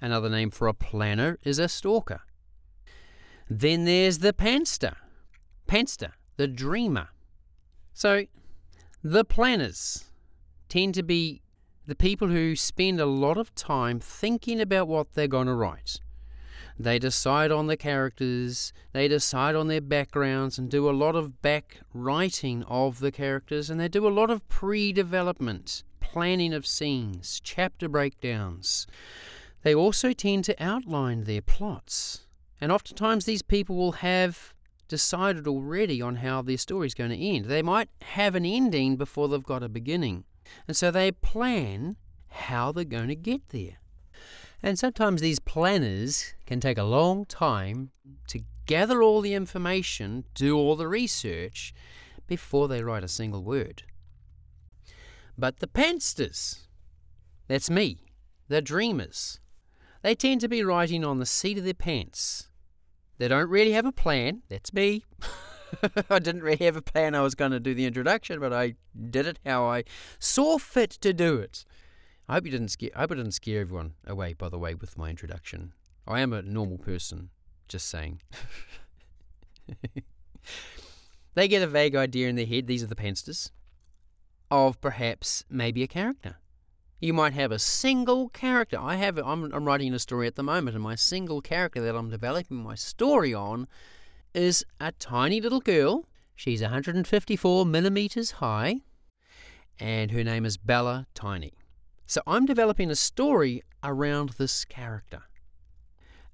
Another 0.00 0.28
name 0.28 0.50
for 0.50 0.68
a 0.68 0.74
planner 0.74 1.38
is 1.42 1.58
a 1.58 1.68
stalker. 1.68 2.20
Then 3.48 3.84
there's 3.84 4.18
the 4.18 4.32
panster. 4.32 4.96
Panster, 5.66 6.12
the 6.36 6.48
dreamer. 6.48 7.08
So, 7.94 8.26
the 9.02 9.24
planners 9.24 10.04
tend 10.68 10.94
to 10.94 11.02
be 11.02 11.42
the 11.86 11.94
people 11.94 12.28
who 12.28 12.56
spend 12.56 13.00
a 13.00 13.06
lot 13.06 13.38
of 13.38 13.54
time 13.54 14.00
thinking 14.00 14.60
about 14.60 14.88
what 14.88 15.14
they're 15.14 15.28
going 15.28 15.46
to 15.46 15.54
write. 15.54 16.00
They 16.78 16.98
decide 16.98 17.50
on 17.50 17.68
the 17.68 17.76
characters, 17.76 18.72
they 18.92 19.08
decide 19.08 19.54
on 19.54 19.68
their 19.68 19.80
backgrounds, 19.80 20.58
and 20.58 20.68
do 20.68 20.90
a 20.90 20.92
lot 20.92 21.16
of 21.16 21.40
back 21.40 21.78
writing 21.94 22.64
of 22.64 22.98
the 22.98 23.12
characters, 23.12 23.70
and 23.70 23.80
they 23.80 23.88
do 23.88 24.06
a 24.06 24.10
lot 24.10 24.28
of 24.28 24.46
pre 24.48 24.92
development 24.92 25.84
planning 26.16 26.54
of 26.54 26.66
scenes, 26.66 27.42
chapter 27.44 27.90
breakdowns. 27.90 28.86
They 29.62 29.74
also 29.74 30.14
tend 30.14 30.44
to 30.44 30.56
outline 30.58 31.24
their 31.24 31.42
plots, 31.42 32.26
and 32.58 32.72
oftentimes 32.72 33.26
these 33.26 33.42
people 33.42 33.76
will 33.76 33.92
have 33.92 34.54
decided 34.88 35.46
already 35.46 36.00
on 36.00 36.16
how 36.16 36.40
their 36.40 36.56
story 36.56 36.86
is 36.86 36.94
going 36.94 37.10
to 37.10 37.18
end. 37.18 37.44
They 37.44 37.60
might 37.60 37.90
have 38.00 38.34
an 38.34 38.46
ending 38.46 38.96
before 38.96 39.28
they've 39.28 39.42
got 39.42 39.62
a 39.62 39.68
beginning, 39.68 40.24
and 40.66 40.74
so 40.74 40.90
they 40.90 41.12
plan 41.12 41.96
how 42.28 42.72
they're 42.72 42.84
going 42.84 43.08
to 43.08 43.14
get 43.14 43.50
there. 43.50 43.76
And 44.62 44.78
sometimes 44.78 45.20
these 45.20 45.38
planners 45.38 46.32
can 46.46 46.60
take 46.60 46.78
a 46.78 46.84
long 46.84 47.26
time 47.26 47.90
to 48.28 48.40
gather 48.64 49.02
all 49.02 49.20
the 49.20 49.34
information, 49.34 50.24
do 50.32 50.56
all 50.56 50.76
the 50.76 50.88
research 50.88 51.74
before 52.26 52.68
they 52.68 52.82
write 52.82 53.04
a 53.04 53.08
single 53.08 53.44
word. 53.44 53.82
But 55.38 55.58
the 55.58 55.66
pansters, 55.66 56.66
that's 57.46 57.68
me, 57.68 57.98
the 58.48 58.62
dreamers, 58.62 59.38
they 60.02 60.14
tend 60.14 60.40
to 60.40 60.48
be 60.48 60.64
writing 60.64 61.04
on 61.04 61.18
the 61.18 61.26
seat 61.26 61.58
of 61.58 61.64
their 61.64 61.74
pants. 61.74 62.48
They 63.18 63.28
don't 63.28 63.50
really 63.50 63.72
have 63.72 63.84
a 63.84 63.92
plan, 63.92 64.42
that's 64.48 64.72
me. 64.72 65.04
I 66.10 66.20
didn't 66.20 66.42
really 66.42 66.64
have 66.64 66.76
a 66.76 66.82
plan 66.82 67.14
I 67.14 67.20
was 67.20 67.34
going 67.34 67.50
to 67.50 67.60
do 67.60 67.74
the 67.74 67.84
introduction, 67.84 68.40
but 68.40 68.52
I 68.52 68.76
did 69.10 69.26
it 69.26 69.38
how 69.44 69.66
I 69.66 69.84
saw 70.18 70.58
fit 70.58 70.90
to 70.90 71.12
do 71.12 71.36
it. 71.36 71.64
I 72.28 72.34
hope 72.34 72.46
you 72.46 72.50
didn't 72.50 72.68
scare 72.68 72.90
I 72.94 73.00
hope 73.00 73.12
I 73.12 73.16
didn't 73.16 73.32
scare 73.32 73.60
everyone 73.60 73.94
away, 74.06 74.32
by 74.32 74.48
the 74.48 74.58
way, 74.58 74.74
with 74.74 74.96
my 74.96 75.10
introduction. 75.10 75.72
I 76.06 76.20
am 76.20 76.32
a 76.32 76.40
normal 76.42 76.78
person, 76.78 77.30
just 77.68 77.88
saying. 77.88 78.22
they 81.34 81.48
get 81.48 81.62
a 81.62 81.66
vague 81.66 81.94
idea 81.94 82.28
in 82.28 82.36
their 82.36 82.46
head, 82.46 82.66
these 82.66 82.82
are 82.82 82.86
the 82.86 82.96
pansters 82.96 83.50
of 84.50 84.80
perhaps 84.80 85.44
maybe 85.48 85.82
a 85.82 85.88
character. 85.88 86.36
You 87.00 87.12
might 87.12 87.34
have 87.34 87.52
a 87.52 87.58
single 87.58 88.30
character. 88.30 88.78
I 88.80 88.96
have. 88.96 89.18
I'm, 89.18 89.52
I'm 89.52 89.64
writing 89.64 89.92
a 89.92 89.98
story 89.98 90.26
at 90.26 90.34
the 90.34 90.42
moment, 90.42 90.74
and 90.74 90.82
my 90.82 90.94
single 90.94 91.42
character 91.42 91.82
that 91.82 91.94
I'm 91.94 92.10
developing 92.10 92.56
my 92.56 92.74
story 92.74 93.34
on 93.34 93.68
is 94.34 94.64
a 94.80 94.92
tiny 94.92 95.40
little 95.40 95.60
girl. 95.60 96.08
She's 96.34 96.62
154 96.62 97.66
millimeters 97.66 98.32
high, 98.32 98.80
and 99.78 100.10
her 100.10 100.24
name 100.24 100.46
is 100.46 100.56
Bella 100.56 101.06
Tiny. 101.14 101.52
So 102.06 102.22
I'm 102.26 102.46
developing 102.46 102.90
a 102.90 102.96
story 102.96 103.62
around 103.82 104.30
this 104.30 104.64
character. 104.64 105.22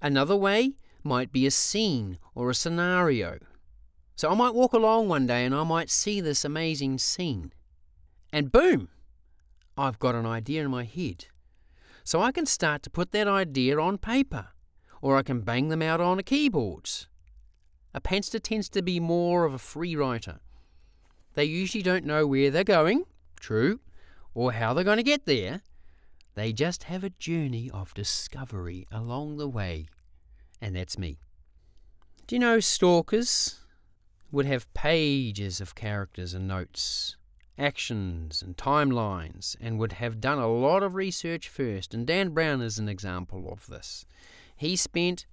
Another 0.01 0.35
way 0.35 0.73
might 1.03 1.31
be 1.31 1.45
a 1.45 1.51
scene 1.51 2.19
or 2.35 2.49
a 2.49 2.55
scenario. 2.55 3.39
So 4.15 4.29
I 4.29 4.35
might 4.35 4.53
walk 4.53 4.73
along 4.73 5.07
one 5.07 5.25
day 5.25 5.43
and 5.43 5.55
I 5.55 5.63
might 5.63 5.89
see 5.89 6.21
this 6.21 6.45
amazing 6.45 6.99
scene 6.99 7.51
and 8.33 8.51
boom, 8.51 8.89
I've 9.77 9.99
got 9.99 10.15
an 10.15 10.25
idea 10.25 10.65
in 10.65 10.71
my 10.71 10.83
head. 10.83 11.25
So 12.03 12.19
I 12.19 12.31
can 12.31 12.47
start 12.47 12.81
to 12.83 12.89
put 12.89 13.11
that 13.11 13.27
idea 13.27 13.79
on 13.79 13.99
paper, 13.99 14.47
or 15.01 15.15
I 15.17 15.21
can 15.21 15.41
bang 15.41 15.69
them 15.69 15.83
out 15.83 16.01
on 16.01 16.17
a 16.17 16.23
keyboard. 16.23 16.89
A 17.93 18.01
panster 18.01 18.41
tends 18.41 18.69
to 18.69 18.81
be 18.81 18.99
more 18.99 19.45
of 19.45 19.53
a 19.53 19.59
free 19.59 19.95
writer. 19.95 20.39
They 21.35 21.45
usually 21.45 21.83
don't 21.83 22.05
know 22.05 22.25
where 22.25 22.49
they're 22.49 22.63
going, 22.63 23.05
true, 23.39 23.79
or 24.33 24.53
how 24.53 24.73
they're 24.73 24.83
going 24.83 24.97
to 24.97 25.03
get 25.03 25.25
there. 25.25 25.61
They 26.33 26.51
just 26.51 26.85
have 26.85 27.03
a 27.03 27.11
journey 27.11 27.69
of 27.71 27.93
discovery 27.93 28.87
along 28.91 29.37
the 29.37 29.47
way, 29.47 29.85
and 30.59 30.75
that's 30.75 30.97
me. 30.97 31.19
Do 32.25 32.35
you 32.35 32.39
know 32.39 32.59
stalkers 32.59 33.59
would 34.31 34.47
have 34.47 34.73
pages 34.73 35.61
of 35.61 35.75
characters 35.75 36.33
and 36.33 36.47
notes? 36.47 37.15
Actions 37.57 38.41
and 38.41 38.57
timelines 38.57 39.55
and 39.61 39.79
would 39.79 39.93
have 39.93 40.21
done 40.21 40.39
a 40.39 40.51
lot 40.51 40.83
of 40.83 40.95
research 40.95 41.47
first. 41.49 41.93
And 41.93 42.07
Dan 42.07 42.29
Brown 42.29 42.61
is 42.61 42.79
an 42.79 42.89
example 42.89 43.51
of 43.51 43.67
this. 43.67 44.05
He 44.55 44.75
spent 44.75 45.25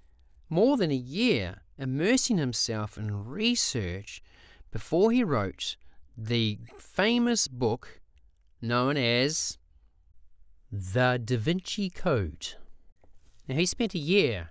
more 0.49 0.77
than 0.77 0.91
a 0.91 0.97
year 0.97 1.63
immersing 1.79 2.39
himself 2.39 2.99
in 2.99 3.25
research 3.25 4.23
before 4.71 5.11
he 5.11 5.25
wrote 5.25 5.77
the 6.17 6.59
famous 6.79 7.49
book 7.49 8.01
known 8.61 8.97
as 8.97 9.59
The 10.71 11.21
Da 11.25 11.37
Vinci 11.37 11.89
Code. 11.89 12.55
Now, 13.49 13.55
he 13.55 13.67
spent 13.67 13.95
a 13.95 13.99
year 13.99 14.51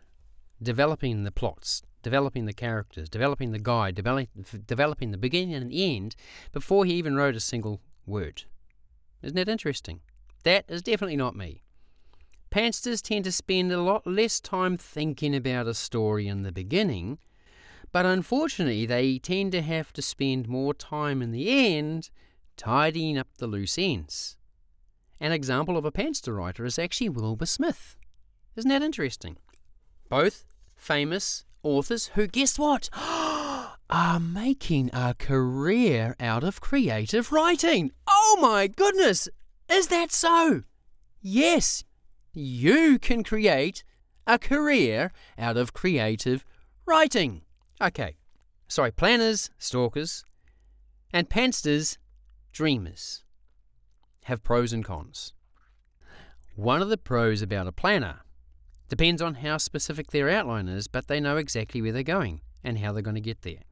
developing 0.61 1.23
the 1.23 1.31
plots, 1.31 1.83
developing 2.01 2.45
the 2.45 2.53
characters, 2.53 3.09
developing 3.09 3.51
the 3.51 3.59
guide, 3.59 3.95
develop, 3.95 4.29
developing 4.65 5.11
the 5.11 5.17
beginning 5.17 5.53
and 5.53 5.71
end 5.73 6.15
before 6.51 6.85
he 6.85 6.93
even 6.93 7.15
wrote 7.15 7.35
a 7.35 7.39
single 7.39 7.81
word. 8.05 8.43
Isn't 9.21 9.35
that 9.35 9.49
interesting? 9.49 10.01
That 10.43 10.65
is 10.67 10.81
definitely 10.81 11.17
not 11.17 11.35
me. 11.35 11.63
Pansters 12.51 13.01
tend 13.01 13.25
to 13.25 13.31
spend 13.31 13.71
a 13.71 13.81
lot 13.81 14.07
less 14.07 14.39
time 14.39 14.77
thinking 14.77 15.35
about 15.35 15.67
a 15.67 15.73
story 15.73 16.27
in 16.27 16.43
the 16.43 16.51
beginning, 16.51 17.19
but 17.91 18.05
unfortunately, 18.05 18.85
they 18.85 19.19
tend 19.19 19.51
to 19.51 19.61
have 19.61 19.93
to 19.93 20.01
spend 20.01 20.47
more 20.47 20.73
time 20.73 21.21
in 21.21 21.31
the 21.31 21.49
end 21.49 22.09
tidying 22.57 23.17
up 23.17 23.27
the 23.37 23.47
loose 23.47 23.77
ends. 23.77 24.37
An 25.19 25.31
example 25.31 25.77
of 25.77 25.85
a 25.85 25.91
panster 25.91 26.35
writer 26.35 26.65
is 26.65 26.79
actually 26.79 27.09
Wilbur 27.09 27.45
Smith. 27.45 27.95
Isn't 28.55 28.69
that 28.69 28.81
interesting? 28.81 29.37
Both 30.07 30.45
famous 30.75 31.45
authors 31.69 32.07
who, 32.15 32.27
guess 32.27 32.57
what? 32.57 32.89
are 33.89 34.19
making 34.19 34.89
a 34.93 35.15
career 35.15 36.15
out 36.19 36.43
of 36.43 36.61
creative 36.61 37.31
writing. 37.31 37.91
Oh 38.07 38.37
my 38.41 38.67
goodness! 38.67 39.27
Is 39.69 39.87
that 39.87 40.11
so? 40.11 40.63
Yes, 41.21 41.83
you 42.33 42.99
can 42.99 43.23
create 43.23 43.83
a 44.27 44.37
career 44.37 45.11
out 45.37 45.57
of 45.57 45.73
creative 45.73 46.45
writing. 46.85 47.41
Okay, 47.81 48.15
sorry, 48.67 48.91
planners, 48.91 49.49
stalkers, 49.57 50.23
and 51.11 51.29
pansters, 51.29 51.97
dreamers 52.51 53.23
have 54.23 54.43
pros 54.43 54.71
and 54.73 54.85
cons. 54.85 55.33
One 56.55 56.81
of 56.81 56.89
the 56.89 56.97
pros 56.97 57.41
about 57.41 57.67
a 57.67 57.71
planner 57.71 58.19
depends 58.89 59.21
on 59.21 59.35
how 59.35 59.57
specific 59.57 60.11
their 60.11 60.29
outline 60.29 60.67
is, 60.67 60.87
but 60.87 61.07
they 61.07 61.19
know 61.19 61.37
exactly 61.37 61.81
where 61.81 61.91
they're 61.91 62.03
going 62.03 62.41
and 62.63 62.79
how 62.79 62.91
they're 62.91 63.01
going 63.01 63.15
to 63.15 63.21
get 63.21 63.43
there. 63.43 63.63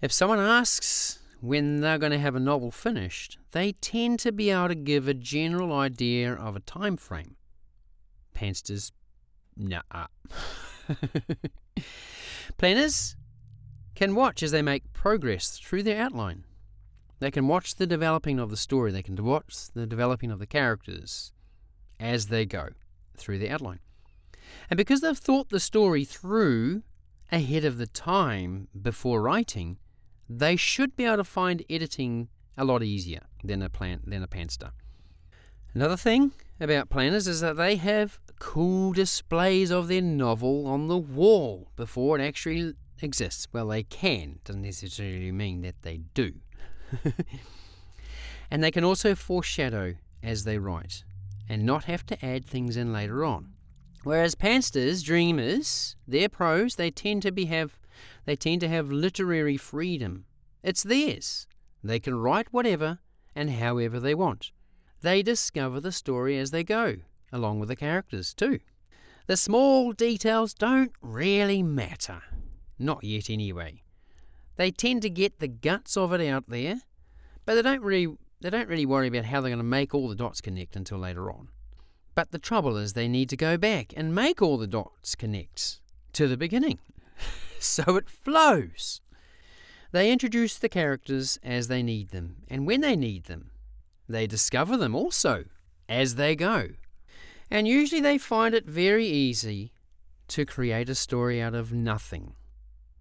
If 0.00 0.12
someone 0.12 0.40
asks 0.40 1.18
when 1.40 1.80
they're 1.80 1.98
going 1.98 2.12
to 2.12 2.18
have 2.18 2.34
a 2.34 2.40
novel 2.40 2.70
finished, 2.70 3.38
they 3.52 3.72
tend 3.72 4.18
to 4.20 4.32
be 4.32 4.50
able 4.50 4.68
to 4.68 4.74
give 4.74 5.06
a 5.06 5.14
general 5.14 5.72
idea 5.72 6.32
of 6.32 6.56
a 6.56 6.60
time 6.60 6.96
frame. 6.96 7.36
Pansters, 8.34 8.92
nah. 9.56 9.82
Planners 12.56 13.16
can 13.94 14.14
watch 14.14 14.42
as 14.42 14.50
they 14.52 14.62
make 14.62 14.92
progress 14.92 15.50
through 15.50 15.82
their 15.82 16.00
outline. 16.00 16.44
They 17.20 17.30
can 17.30 17.48
watch 17.48 17.74
the 17.74 17.86
developing 17.86 18.38
of 18.38 18.50
the 18.50 18.56
story, 18.56 18.92
they 18.92 19.02
can 19.02 19.22
watch 19.24 19.70
the 19.74 19.86
developing 19.86 20.30
of 20.30 20.38
the 20.38 20.46
characters 20.46 21.32
as 21.98 22.28
they 22.28 22.46
go 22.46 22.68
through 23.16 23.38
the 23.38 23.50
outline. 23.50 23.80
And 24.70 24.76
because 24.76 25.00
they've 25.00 25.16
thought 25.16 25.50
the 25.50 25.60
story 25.60 26.04
through 26.04 26.82
ahead 27.30 27.64
of 27.64 27.78
the 27.78 27.86
time 27.86 28.68
before 28.80 29.22
writing, 29.22 29.78
they 30.28 30.56
should 30.56 30.96
be 30.96 31.04
able 31.04 31.18
to 31.18 31.24
find 31.24 31.64
editing 31.68 32.28
a 32.56 32.64
lot 32.64 32.82
easier 32.82 33.20
than 33.44 33.62
a 33.62 33.68
plan 33.68 34.00
than 34.06 34.22
a 34.22 34.28
panster. 34.28 34.72
Another 35.74 35.96
thing 35.96 36.32
about 36.60 36.90
planners 36.90 37.28
is 37.28 37.40
that 37.40 37.56
they 37.56 37.76
have 37.76 38.18
cool 38.38 38.92
displays 38.92 39.70
of 39.70 39.88
their 39.88 40.02
novel 40.02 40.66
on 40.66 40.88
the 40.88 40.96
wall 40.98 41.70
before 41.76 42.18
it 42.18 42.22
actually 42.22 42.74
exists. 43.00 43.46
Well, 43.52 43.68
they 43.68 43.82
can, 43.82 44.40
doesn't 44.44 44.62
necessarily 44.62 45.32
mean 45.32 45.62
that 45.62 45.82
they 45.82 45.98
do. 46.14 46.34
and 48.50 48.62
they 48.62 48.70
can 48.70 48.84
also 48.84 49.14
foreshadow 49.14 49.94
as 50.22 50.44
they 50.44 50.58
write 50.58 51.04
and 51.48 51.64
not 51.64 51.84
have 51.84 52.04
to 52.06 52.24
add 52.24 52.44
things 52.44 52.76
in 52.76 52.92
later 52.92 53.24
on. 53.24 53.54
Whereas 54.04 54.34
pansters, 54.34 55.02
dreamers, 55.04 55.96
they're 56.06 56.28
pros, 56.28 56.76
they 56.76 56.90
tend 56.90 57.22
to 57.22 57.32
be 57.32 57.46
have 57.46 57.78
they 58.24 58.36
tend 58.36 58.60
to 58.60 58.68
have 58.68 58.92
literary 58.92 59.56
freedom. 59.56 60.24
It's 60.62 60.82
theirs. 60.82 61.46
They 61.82 61.98
can 61.98 62.18
write 62.18 62.52
whatever 62.52 62.98
and 63.34 63.50
however 63.50 63.98
they 63.98 64.14
want. 64.14 64.52
They 65.00 65.22
discover 65.22 65.80
the 65.80 65.92
story 65.92 66.38
as 66.38 66.50
they 66.50 66.64
go, 66.64 66.96
along 67.32 67.60
with 67.60 67.68
the 67.68 67.76
characters, 67.76 68.34
too. 68.34 68.60
The 69.26 69.36
small 69.36 69.92
details 69.92 70.54
don't 70.54 70.92
really 71.00 71.62
matter. 71.62 72.22
Not 72.78 73.04
yet, 73.04 73.30
anyway. 73.30 73.82
They 74.56 74.70
tend 74.70 75.02
to 75.02 75.10
get 75.10 75.38
the 75.38 75.48
guts 75.48 75.96
of 75.96 76.12
it 76.12 76.26
out 76.26 76.48
there, 76.48 76.82
but 77.44 77.54
they 77.54 77.62
don't 77.62 77.82
really 77.82 78.16
they 78.40 78.50
don't 78.50 78.68
really 78.68 78.86
worry 78.86 79.08
about 79.08 79.24
how 79.24 79.40
they're 79.40 79.50
going 79.50 79.58
to 79.58 79.64
make 79.64 79.94
all 79.94 80.08
the 80.08 80.14
dots 80.14 80.40
connect 80.40 80.76
until 80.76 80.98
later 80.98 81.30
on. 81.30 81.48
But 82.18 82.32
the 82.32 82.38
trouble 82.40 82.76
is 82.76 82.94
they 82.94 83.06
need 83.06 83.28
to 83.28 83.36
go 83.36 83.56
back 83.56 83.94
and 83.96 84.12
make 84.12 84.42
all 84.42 84.58
the 84.58 84.66
dots 84.66 85.14
connect 85.14 85.78
to 86.14 86.26
the 86.26 86.36
beginning. 86.36 86.80
so 87.60 87.94
it 87.94 88.10
flows. 88.10 89.00
They 89.92 90.10
introduce 90.10 90.58
the 90.58 90.68
characters 90.68 91.38
as 91.44 91.68
they 91.68 91.80
need 91.80 92.08
them, 92.08 92.38
and 92.48 92.66
when 92.66 92.80
they 92.80 92.96
need 92.96 93.26
them, 93.26 93.52
they 94.08 94.26
discover 94.26 94.76
them 94.76 94.96
also 94.96 95.44
as 95.88 96.16
they 96.16 96.34
go. 96.34 96.70
And 97.52 97.68
usually 97.68 98.00
they 98.00 98.18
find 98.18 98.52
it 98.52 98.66
very 98.66 99.06
easy 99.06 99.70
to 100.26 100.44
create 100.44 100.88
a 100.88 100.96
story 100.96 101.40
out 101.40 101.54
of 101.54 101.72
nothing, 101.72 102.34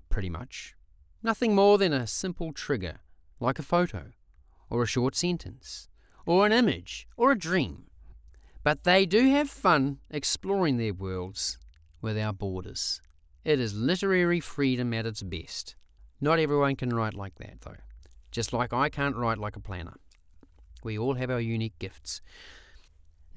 pretty 0.10 0.30
much. 0.30 0.75
Nothing 1.23 1.56
more 1.56 1.80
than 1.80 1.91
a 1.91 2.06
simple 2.06 2.53
trigger, 2.53 2.99
like 3.39 3.58
a 3.58 3.63
photo, 3.63 4.12
or 4.69 4.84
a 4.84 4.86
short 4.86 5.15
sentence, 5.15 5.89
or 6.27 6.45
an 6.45 6.51
image, 6.51 7.08
or 7.17 7.32
a 7.32 7.39
dream. 7.39 7.87
But 8.67 8.84
they 8.84 9.06
do 9.06 9.30
have 9.30 9.49
fun 9.49 9.99
exploring 10.12 10.75
their 10.75 10.93
worlds 10.93 11.58
without 12.01 12.38
borders. 12.38 13.01
It 13.45 13.62
is 13.62 13.73
literary 13.73 14.41
freedom 14.41 14.93
at 14.93 15.06
its 15.06 15.23
best. 15.23 15.77
Not 16.19 16.38
everyone 16.38 16.75
can 16.75 16.89
write 16.89 17.13
like 17.13 17.36
that, 17.36 17.62
though. 17.62 17.77
Just 18.30 18.51
like 18.51 18.73
I 18.73 18.89
can't 18.89 19.15
write 19.15 19.38
like 19.38 19.56
a 19.56 19.62
planner. 19.62 19.93
We 20.84 20.97
all 20.97 21.13
have 21.13 21.30
our 21.30 21.39
unique 21.39 21.80
gifts. 21.80 22.19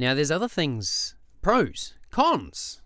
Now, 0.00 0.14
there's 0.14 0.32
other 0.32 0.48
things, 0.48 1.14
pros, 1.42 1.94
cons, 2.10 2.82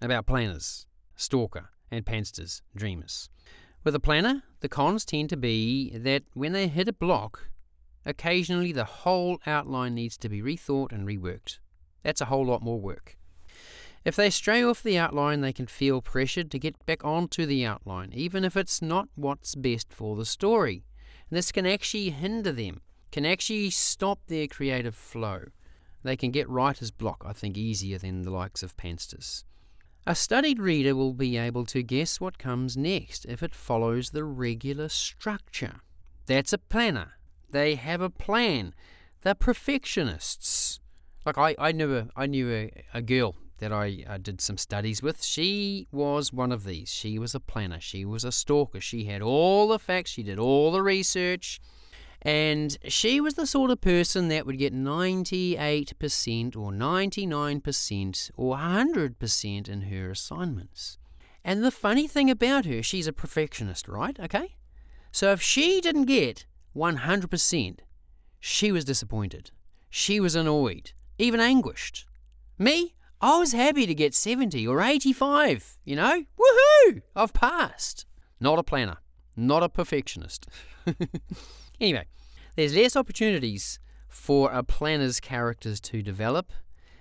about 0.00 0.24
planners, 0.24 0.86
stalker, 1.16 1.68
and 1.90 2.06
pansters, 2.06 2.62
dreamers. 2.74 3.28
With 3.84 3.94
a 3.94 4.00
planner, 4.00 4.42
the 4.60 4.70
cons 4.70 5.04
tend 5.04 5.28
to 5.28 5.36
be 5.36 5.90
that 5.98 6.22
when 6.32 6.52
they 6.52 6.66
hit 6.66 6.88
a 6.88 6.94
block, 6.94 7.50
occasionally 8.06 8.72
the 8.72 8.86
whole 8.86 9.38
outline 9.46 9.94
needs 9.94 10.16
to 10.16 10.30
be 10.30 10.40
rethought 10.40 10.90
and 10.90 11.06
reworked. 11.06 11.58
That's 12.04 12.20
a 12.20 12.26
whole 12.26 12.46
lot 12.46 12.62
more 12.62 12.78
work. 12.78 13.16
If 14.04 14.14
they 14.14 14.28
stray 14.30 14.62
off 14.62 14.82
the 14.82 14.98
outline, 14.98 15.40
they 15.40 15.52
can 15.52 15.66
feel 15.66 16.02
pressured 16.02 16.50
to 16.50 16.58
get 16.58 16.84
back 16.84 17.04
onto 17.04 17.46
the 17.46 17.64
outline, 17.64 18.12
even 18.12 18.44
if 18.44 18.56
it's 18.56 18.82
not 18.82 19.08
what's 19.14 19.54
best 19.54 19.92
for 19.92 20.14
the 20.14 20.26
story. 20.26 20.84
And 21.30 21.36
this 21.36 21.50
can 21.50 21.66
actually 21.66 22.10
hinder 22.10 22.52
them, 22.52 22.82
can 23.10 23.24
actually 23.24 23.70
stop 23.70 24.20
their 24.26 24.46
creative 24.46 24.94
flow. 24.94 25.46
They 26.02 26.16
can 26.16 26.30
get 26.30 26.48
writer's 26.50 26.90
block, 26.90 27.24
I 27.26 27.32
think, 27.32 27.56
easier 27.56 27.96
than 27.96 28.22
the 28.22 28.30
likes 28.30 28.62
of 28.62 28.76
Pansters. 28.76 29.44
A 30.06 30.14
studied 30.14 30.58
reader 30.58 30.94
will 30.94 31.14
be 31.14 31.38
able 31.38 31.64
to 31.64 31.82
guess 31.82 32.20
what 32.20 32.36
comes 32.36 32.76
next 32.76 33.24
if 33.24 33.42
it 33.42 33.54
follows 33.54 34.10
the 34.10 34.22
regular 34.22 34.90
structure. 34.90 35.80
That's 36.26 36.52
a 36.52 36.58
planner. 36.58 37.12
They 37.50 37.76
have 37.76 38.02
a 38.02 38.10
plan. 38.10 38.74
They're 39.22 39.34
perfectionists. 39.34 40.78
Like 41.24 41.38
I, 41.38 41.54
I 41.58 41.72
knew 41.72 41.96
a, 41.96 42.06
I 42.16 42.26
knew 42.26 42.50
a, 42.50 42.70
a 42.92 43.02
girl 43.02 43.36
that 43.58 43.72
I 43.72 44.04
uh, 44.06 44.18
did 44.18 44.40
some 44.40 44.58
studies 44.58 45.02
with, 45.02 45.22
she 45.22 45.86
was 45.92 46.32
one 46.32 46.52
of 46.52 46.64
these. 46.64 46.88
She 46.92 47.18
was 47.18 47.34
a 47.34 47.40
planner. 47.40 47.80
She 47.80 48.04
was 48.04 48.24
a 48.24 48.32
stalker. 48.32 48.80
She 48.80 49.04
had 49.04 49.22
all 49.22 49.68
the 49.68 49.78
facts. 49.78 50.10
She 50.10 50.22
did 50.22 50.38
all 50.38 50.72
the 50.72 50.82
research. 50.82 51.60
And 52.22 52.76
she 52.88 53.20
was 53.20 53.34
the 53.34 53.46
sort 53.46 53.70
of 53.70 53.80
person 53.80 54.28
that 54.28 54.46
would 54.46 54.58
get 54.58 54.74
98% 54.74 56.56
or 56.56 56.72
99% 56.72 58.30
or 58.36 58.56
100% 58.56 59.68
in 59.68 59.82
her 59.82 60.10
assignments. 60.10 60.98
And 61.44 61.62
the 61.62 61.70
funny 61.70 62.08
thing 62.08 62.30
about 62.30 62.64
her, 62.64 62.82
she's 62.82 63.06
a 63.06 63.12
perfectionist, 63.12 63.88
right? 63.88 64.18
Okay? 64.18 64.56
So 65.12 65.32
if 65.32 65.42
she 65.42 65.82
didn't 65.82 66.06
get 66.06 66.46
100%, 66.74 67.78
she 68.40 68.72
was 68.72 68.84
disappointed. 68.84 69.50
She 69.90 70.18
was 70.18 70.34
annoyed, 70.34 70.92
even 71.18 71.40
anguished. 71.40 72.06
Me, 72.58 72.94
I 73.20 73.38
was 73.38 73.52
happy 73.52 73.86
to 73.86 73.94
get 73.94 74.14
70 74.14 74.66
or 74.66 74.80
85, 74.80 75.78
you 75.84 75.96
know? 75.96 76.24
Woohoo! 76.38 77.02
I've 77.16 77.32
passed. 77.32 78.06
Not 78.40 78.58
a 78.58 78.62
planner, 78.62 78.98
not 79.36 79.62
a 79.62 79.68
perfectionist. 79.68 80.46
anyway, 81.80 82.06
there's 82.56 82.74
less 82.74 82.96
opportunities 82.96 83.78
for 84.08 84.50
a 84.52 84.62
planner's 84.62 85.20
characters 85.20 85.80
to 85.80 86.02
develop 86.02 86.52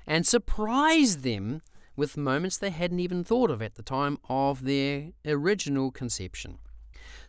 and 0.08 0.26
surprise 0.26 1.17
them 1.17 1.62
with 1.95 2.17
moments 2.17 2.58
they 2.58 2.71
hadn't 2.71 2.99
even 2.99 3.23
thought 3.23 3.52
of 3.52 3.62
at 3.62 3.76
the 3.76 3.84
time 3.84 4.17
of 4.30 4.63
their 4.63 5.12
original 5.26 5.91
conception. 5.91 6.58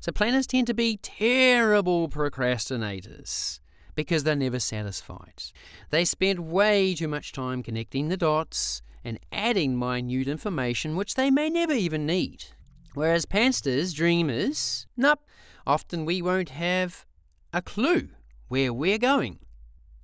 So, 0.01 0.13
planners 0.13 0.47
tend 0.47 0.67
to 0.69 0.75
be 0.75 0.99
terrible 0.99 2.09
procrastinators 2.09 3.61
because 3.95 4.25
they're 4.25 4.37
never 4.37 4.59
satisfied. 4.59 5.43
They 5.91 6.05
spend 6.05 6.51
way 6.51 6.95
too 6.95 7.09
much 7.09 7.33
time 7.33 7.63
connecting 7.63 8.09
the 8.09 8.17
dots 8.17 8.83
and 9.05 9.19
adding 9.31 9.79
minute 9.79 10.29
information 10.29 10.97
which 10.97 11.15
they 11.15 11.31
may 11.31 11.51
never 11.51 11.73
even 11.73 12.07
need. 12.07 12.45
Whereas 12.95 13.27
pansters, 13.27 13.95
dreamers, 13.95 14.87
nope, 14.97 15.21
often 15.67 16.05
we 16.05 16.23
won't 16.23 16.51
have 16.51 17.05
a 17.53 17.61
clue 17.61 18.09
where 18.49 18.73
we're 18.73 18.99
going. 18.99 19.39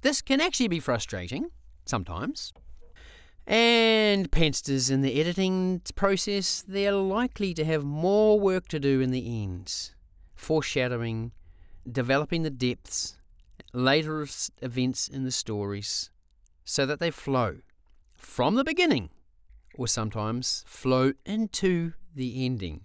This 0.02 0.22
can 0.22 0.40
actually 0.40 0.68
be 0.68 0.80
frustrating, 0.80 1.50
sometimes. 1.84 2.52
And 3.46 4.30
pensters 4.30 4.90
in 4.90 5.02
the 5.02 5.20
editing 5.20 5.82
process, 5.94 6.62
they're 6.66 6.92
likely 6.92 7.52
to 7.54 7.64
have 7.64 7.84
more 7.84 8.38
work 8.38 8.68
to 8.68 8.78
do 8.78 9.00
in 9.00 9.10
the 9.10 9.42
end. 9.42 9.90
Foreshadowing, 10.34 11.32
developing 11.90 12.42
the 12.42 12.50
depths, 12.50 13.19
later 13.72 14.26
events 14.62 15.08
in 15.08 15.24
the 15.24 15.30
stories, 15.30 16.10
so 16.64 16.86
that 16.86 17.00
they 17.00 17.10
flow 17.10 17.58
from 18.16 18.54
the 18.54 18.64
beginning, 18.64 19.10
or 19.74 19.86
sometimes 19.86 20.64
flow 20.66 21.12
into 21.24 21.92
the 22.14 22.44
ending. 22.44 22.82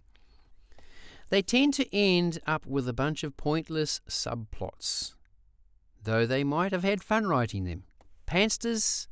They 1.30 1.42
tend 1.42 1.74
to 1.76 1.96
end 1.96 2.40
up 2.46 2.66
with 2.66 2.88
a 2.88 2.94
bunch 2.94 3.24
of 3.24 3.36
pointless 3.36 4.02
subplots, 4.08 5.16
though 6.04 6.26
they 6.26 6.44
might 6.44 6.72
have 6.72 6.84
had 6.84 7.04
fun 7.04 7.28
writing 7.28 7.66
them. 7.66 7.84
Pansters, 8.28 9.08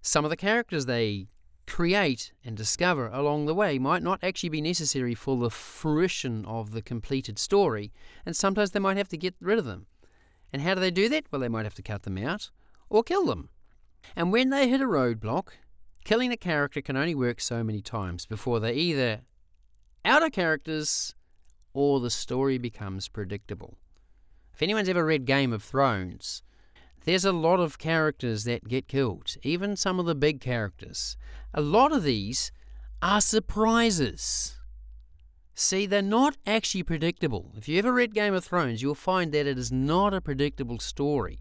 some 0.00 0.24
of 0.24 0.30
the 0.30 0.36
characters 0.36 0.86
they 0.86 1.28
create 1.66 2.32
and 2.42 2.56
discover 2.56 3.08
along 3.08 3.44
the 3.44 3.54
way 3.54 3.78
might 3.78 4.02
not 4.02 4.18
actually 4.22 4.48
be 4.48 4.62
necessary 4.62 5.14
for 5.14 5.36
the 5.36 5.50
fruition 5.50 6.44
of 6.46 6.72
the 6.72 6.80
completed 6.80 7.38
story, 7.38 7.92
and 8.24 8.34
sometimes 8.34 8.70
they 8.70 8.80
might 8.80 8.96
have 8.96 9.08
to 9.08 9.18
get 9.18 9.34
rid 9.40 9.58
of 9.58 9.66
them. 9.66 9.86
And 10.52 10.62
how 10.62 10.74
do 10.74 10.80
they 10.80 10.90
do 10.90 11.08
that? 11.08 11.26
Well, 11.30 11.40
they 11.40 11.48
might 11.48 11.66
have 11.66 11.74
to 11.74 11.82
cut 11.82 12.02
them 12.02 12.18
out 12.18 12.50
or 12.88 13.02
kill 13.02 13.26
them. 13.26 13.50
And 14.16 14.32
when 14.32 14.50
they 14.50 14.68
hit 14.68 14.80
a 14.80 14.86
roadblock, 14.86 15.48
killing 16.04 16.32
a 16.32 16.36
character 16.36 16.80
can 16.80 16.96
only 16.96 17.14
work 17.14 17.40
so 17.40 17.62
many 17.62 17.82
times 17.82 18.26
before 18.26 18.60
they're 18.60 18.72
either 18.72 19.22
out 20.04 20.22
of 20.22 20.32
characters 20.32 21.14
or 21.74 22.00
the 22.00 22.10
story 22.10 22.58
becomes 22.58 23.08
predictable. 23.08 23.76
If 24.54 24.62
anyone's 24.62 24.88
ever 24.88 25.04
read 25.04 25.26
Game 25.26 25.52
of 25.52 25.62
Thrones, 25.62 26.42
there's 27.04 27.24
a 27.24 27.32
lot 27.32 27.60
of 27.60 27.78
characters 27.78 28.44
that 28.44 28.68
get 28.68 28.88
killed, 28.88 29.36
even 29.42 29.76
some 29.76 30.00
of 30.00 30.06
the 30.06 30.14
big 30.14 30.40
characters. 30.40 31.16
A 31.54 31.60
lot 31.60 31.92
of 31.92 32.02
these 32.02 32.50
are 33.00 33.20
surprises. 33.20 34.57
See, 35.60 35.86
they're 35.86 36.02
not 36.02 36.36
actually 36.46 36.84
predictable. 36.84 37.50
If 37.56 37.68
you 37.68 37.80
ever 37.80 37.92
read 37.92 38.14
Game 38.14 38.32
of 38.32 38.44
Thrones, 38.44 38.80
you'll 38.80 38.94
find 38.94 39.32
that 39.32 39.44
it 39.44 39.58
is 39.58 39.72
not 39.72 40.14
a 40.14 40.20
predictable 40.20 40.78
story. 40.78 41.40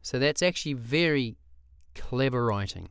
So 0.00 0.18
that's 0.18 0.40
actually 0.40 0.72
very 0.72 1.36
clever 1.94 2.46
writing. 2.46 2.88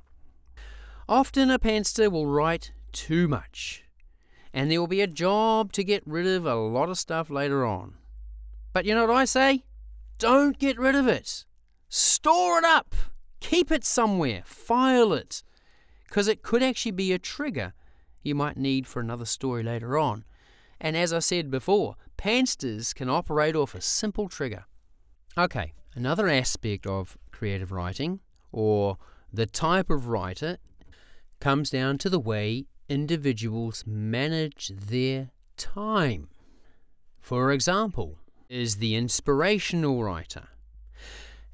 Often 1.10 1.50
a 1.50 1.58
pantser 1.58 2.12
will 2.12 2.28
write 2.28 2.74
too 2.92 3.28
much 3.28 3.86
and 4.54 4.70
there 4.70 4.80
will 4.80 4.86
be 4.86 5.02
a 5.02 5.08
job 5.08 5.72
to 5.72 5.84
get 5.84 6.04
rid 6.06 6.28
of 6.28 6.46
a 6.46 6.54
lot 6.54 6.90
of 6.90 7.00
stuff 7.00 7.32
later 7.32 7.66
on. 7.66 7.96
But 8.74 8.86
you 8.86 8.94
know 8.94 9.08
what 9.08 9.16
I 9.16 9.26
say? 9.26 9.64
Don't 10.20 10.60
get 10.60 10.78
rid 10.78 10.94
of 10.94 11.08
it. 11.08 11.44
Store 11.90 12.60
it 12.60 12.66
up. 12.66 12.94
Keep 13.40 13.72
it 13.72 13.84
somewhere. 13.84 14.44
File 14.46 15.12
it. 15.14 15.42
Because 16.04 16.28
it 16.28 16.44
could 16.44 16.62
actually 16.62 16.92
be 16.92 17.14
a 17.14 17.18
trigger 17.18 17.74
you 18.28 18.36
might 18.36 18.58
need 18.58 18.86
for 18.86 19.00
another 19.00 19.26
story 19.26 19.64
later 19.64 19.98
on. 19.98 20.26
And 20.80 20.96
as 20.96 21.12
I 21.12 21.20
said 21.20 21.50
before, 21.50 21.96
pansters 22.18 22.94
can 22.94 23.10
operate 23.10 23.56
off 23.56 23.74
a 23.74 23.82
simple 23.82 24.30
trigger. 24.30 24.66
Okay, 25.38 25.74
another 25.96 26.28
aspect 26.28 26.86
of 26.86 27.18
creative 27.32 27.72
writing, 27.72 28.20
or 28.52 28.98
the 29.34 29.46
type 29.46 29.90
of 29.90 30.08
writer, 30.08 30.58
comes 31.40 31.70
down 31.70 31.98
to 32.00 32.10
the 32.10 32.20
way 32.20 32.66
individuals 32.90 33.84
manage 33.88 34.70
their 34.70 35.32
time. 35.56 36.30
For 37.20 37.52
example, 37.52 38.20
is 38.50 38.78
the 38.78 38.96
inspirational 38.96 40.04
writer 40.04 40.48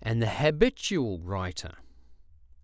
and 0.01 0.21
the 0.21 0.27
habitual 0.29 1.19
writer. 1.19 1.75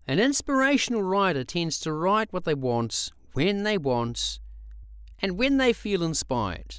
An 0.06 0.18
inspirational 0.18 1.02
writer 1.02 1.44
tends 1.44 1.80
to 1.80 1.92
write 1.92 2.32
what 2.32 2.44
they 2.44 2.54
want, 2.54 3.10
when 3.32 3.62
they 3.62 3.78
want, 3.78 4.40
and 5.20 5.38
when 5.38 5.56
they 5.56 5.72
feel 5.72 6.02
inspired. 6.02 6.76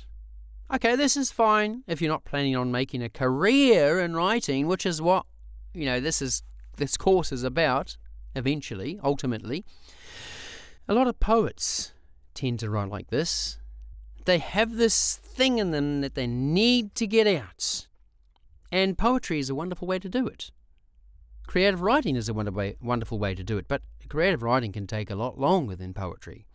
Okay, 0.74 0.96
this 0.96 1.18
is 1.18 1.32
fine 1.32 1.84
if 1.88 2.02
you're 2.02 2.12
not 2.12 2.24
planning 2.24 2.56
on 2.56 2.72
making 2.72 3.04
a 3.04 3.10
career 3.10 4.00
in 4.00 4.16
writing, 4.16 4.68
which 4.68 4.86
is 4.86 5.02
what 5.02 5.26
you 5.74 5.86
know 5.86 6.00
this 6.00 6.22
is 6.22 6.44
this 6.78 6.98
course 6.98 7.32
is 7.32 7.44
about 7.44 7.98
eventually, 8.36 9.00
ultimately. 9.04 9.66
A 10.88 10.94
lot 10.94 11.08
of 11.08 11.20
poets 11.20 11.94
tend 12.34 12.60
to 12.60 12.70
write 12.70 12.90
like 12.90 13.10
this. 13.10 13.60
They 14.26 14.38
have 14.40 14.78
this 14.78 15.18
thing 15.18 15.58
in 15.58 15.72
them 15.72 16.02
that 16.02 16.16
they 16.16 16.28
need 16.28 16.96
to 16.96 17.08
get 17.08 17.28
out. 17.28 17.88
And 18.72 18.98
poetry 18.98 19.40
is 19.40 19.50
a 19.50 19.56
wonderful 19.56 19.88
way 19.88 20.00
to 20.00 20.10
do 20.10 20.28
it. 20.28 20.52
Creative 21.52 21.82
writing 21.82 22.16
is 22.16 22.30
a 22.30 22.34
wonderful 22.34 23.20
way 23.20 23.36
to 23.36 23.44
do 23.44 23.58
it, 23.58 23.68
but 23.68 23.82
creative 24.08 24.42
writing 24.42 24.72
can 24.72 24.88
take 24.88 25.10
a 25.10 25.16
lot 25.16 25.38
longer 25.38 25.76
than 25.76 25.94
poetry. 25.94 26.46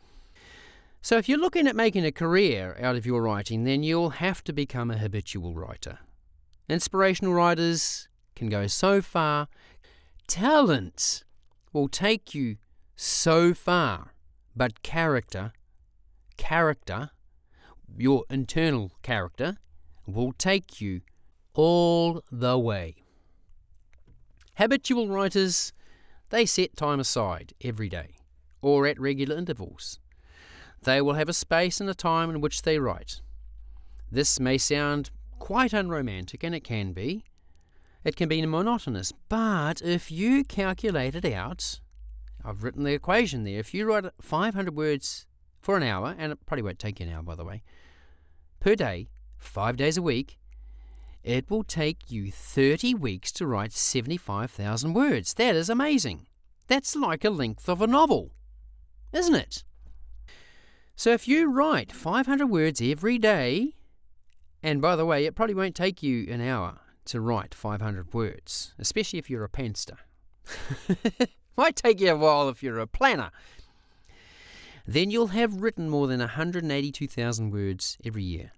So 1.02 1.18
if 1.18 1.28
you're 1.28 1.36
looking 1.36 1.66
at 1.66 1.76
making 1.76 2.06
a 2.06 2.10
career 2.10 2.74
out 2.80 2.96
of 2.96 3.04
your 3.04 3.20
writing, 3.20 3.64
then 3.64 3.82
you'll 3.82 4.08
have 4.24 4.42
to 4.44 4.54
become 4.54 4.90
a 4.90 4.96
habitual 4.96 5.52
writer. 5.52 5.98
Inspirational 6.66 7.34
writers 7.34 8.08
can 8.34 8.48
go 8.48 8.66
so 8.68 9.02
far. 9.02 9.48
Talent 10.28 11.24
will 11.74 11.88
take 11.88 12.34
you 12.34 12.56
so 12.96 13.52
far 13.52 14.14
but 14.56 14.82
character, 14.82 15.52
character, 16.38 17.10
your 17.98 18.24
internal 18.30 18.92
character, 19.02 19.58
will 20.06 20.32
take 20.32 20.80
you 20.80 21.02
all 21.52 22.22
the 22.32 22.58
way. 22.58 22.94
Habitual 24.56 25.08
writers, 25.08 25.72
they 26.30 26.46
set 26.46 26.76
time 26.76 26.98
aside 26.98 27.52
every 27.62 27.88
day 27.88 28.16
or 28.62 28.86
at 28.86 28.98
regular 28.98 29.36
intervals. 29.36 30.00
They 30.82 31.02
will 31.02 31.14
have 31.14 31.28
a 31.28 31.34
space 31.34 31.80
and 31.80 31.90
a 31.90 31.94
time 31.94 32.30
in 32.30 32.40
which 32.40 32.62
they 32.62 32.78
write. 32.78 33.20
This 34.10 34.40
may 34.40 34.56
sound 34.56 35.10
quite 35.38 35.72
unromantic, 35.72 36.42
and 36.42 36.54
it 36.54 36.64
can 36.64 36.92
be. 36.92 37.24
It 38.02 38.16
can 38.16 38.28
be 38.28 38.44
monotonous, 38.46 39.12
but 39.28 39.82
if 39.82 40.10
you 40.10 40.42
calculate 40.44 41.14
it 41.14 41.24
out, 41.24 41.80
I've 42.44 42.62
written 42.62 42.84
the 42.84 42.94
equation 42.94 43.44
there. 43.44 43.58
If 43.58 43.74
you 43.74 43.86
write 43.86 44.04
500 44.20 44.74
words 44.74 45.26
for 45.60 45.76
an 45.76 45.82
hour, 45.82 46.14
and 46.16 46.32
it 46.32 46.46
probably 46.46 46.62
won't 46.62 46.78
take 46.78 47.00
you 47.00 47.06
an 47.06 47.12
hour, 47.12 47.22
by 47.22 47.34
the 47.34 47.44
way, 47.44 47.62
per 48.60 48.74
day, 48.74 49.08
five 49.38 49.76
days 49.76 49.98
a 49.98 50.02
week, 50.02 50.38
it 51.26 51.50
will 51.50 51.64
take 51.64 52.08
you 52.08 52.30
30 52.30 52.94
weeks 52.94 53.32
to 53.32 53.48
write 53.48 53.72
75,000 53.72 54.94
words. 54.94 55.34
That 55.34 55.56
is 55.56 55.68
amazing. 55.68 56.28
That's 56.68 56.94
like 56.94 57.24
a 57.24 57.30
length 57.30 57.68
of 57.68 57.82
a 57.82 57.86
novel, 57.88 58.30
isn't 59.12 59.34
it? 59.34 59.64
So 60.94 61.10
if 61.10 61.26
you 61.26 61.50
write 61.50 61.90
500 61.90 62.46
words 62.46 62.80
every 62.80 63.18
day, 63.18 63.74
and 64.62 64.80
by 64.80 64.94
the 64.94 65.04
way, 65.04 65.26
it 65.26 65.34
probably 65.34 65.56
won't 65.56 65.74
take 65.74 66.00
you 66.00 66.28
an 66.30 66.40
hour 66.40 66.78
to 67.06 67.20
write 67.20 67.54
500 67.54 68.14
words, 68.14 68.72
especially 68.78 69.18
if 69.18 69.28
you're 69.28 69.44
a 69.44 69.48
panster. 69.48 69.98
Might 71.56 71.74
take 71.74 72.00
you 72.00 72.12
a 72.12 72.16
while 72.16 72.48
if 72.48 72.62
you're 72.62 72.78
a 72.78 72.86
planner. 72.86 73.32
Then 74.86 75.10
you'll 75.10 75.28
have 75.28 75.60
written 75.60 75.88
more 75.88 76.06
than 76.06 76.20
182,000 76.20 77.50
words 77.50 77.98
every 78.04 78.22
year. 78.22 78.52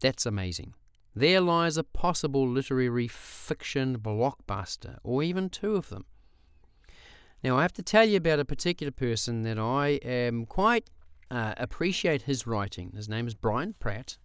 That's 0.00 0.26
amazing. 0.26 0.74
There 1.14 1.40
lies 1.40 1.76
a 1.76 1.84
possible 1.84 2.48
literary 2.48 3.08
fiction 3.08 3.98
blockbuster, 3.98 4.98
or 5.02 5.22
even 5.22 5.48
two 5.48 5.76
of 5.76 5.88
them. 5.88 6.06
Now, 7.42 7.58
I 7.58 7.62
have 7.62 7.72
to 7.74 7.82
tell 7.82 8.04
you 8.04 8.16
about 8.16 8.40
a 8.40 8.44
particular 8.44 8.90
person 8.90 9.42
that 9.42 9.58
I 9.58 10.00
am 10.02 10.46
quite 10.46 10.90
uh, 11.30 11.54
appreciate 11.56 12.22
his 12.22 12.46
writing. 12.46 12.92
His 12.96 13.08
name 13.08 13.26
is 13.26 13.34
Brian 13.34 13.74
Pratt. 13.78 14.18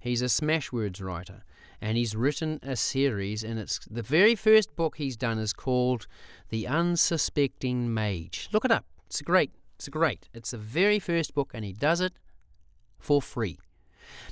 He's 0.00 0.22
a 0.22 0.26
Smashwords 0.26 1.02
writer 1.02 1.42
and 1.80 1.96
he's 1.96 2.16
written 2.16 2.58
a 2.62 2.76
series, 2.76 3.44
and 3.44 3.58
it's 3.58 3.80
the 3.90 4.02
very 4.02 4.34
first 4.34 4.74
book 4.76 4.96
he's 4.96 5.16
done 5.16 5.38
is 5.38 5.52
called 5.52 6.06
The 6.48 6.66
Unsuspecting 6.66 7.92
Mage. 7.92 8.48
Look 8.52 8.64
it 8.64 8.70
up. 8.70 8.86
It's 9.06 9.20
great. 9.20 9.52
It's 9.76 9.88
great. 9.88 10.28
It's 10.32 10.52
the 10.52 10.58
very 10.58 10.98
first 10.98 11.34
book, 11.34 11.50
and 11.52 11.64
he 11.64 11.72
does 11.72 12.00
it 12.00 12.14
for 12.98 13.20
free. 13.20 13.58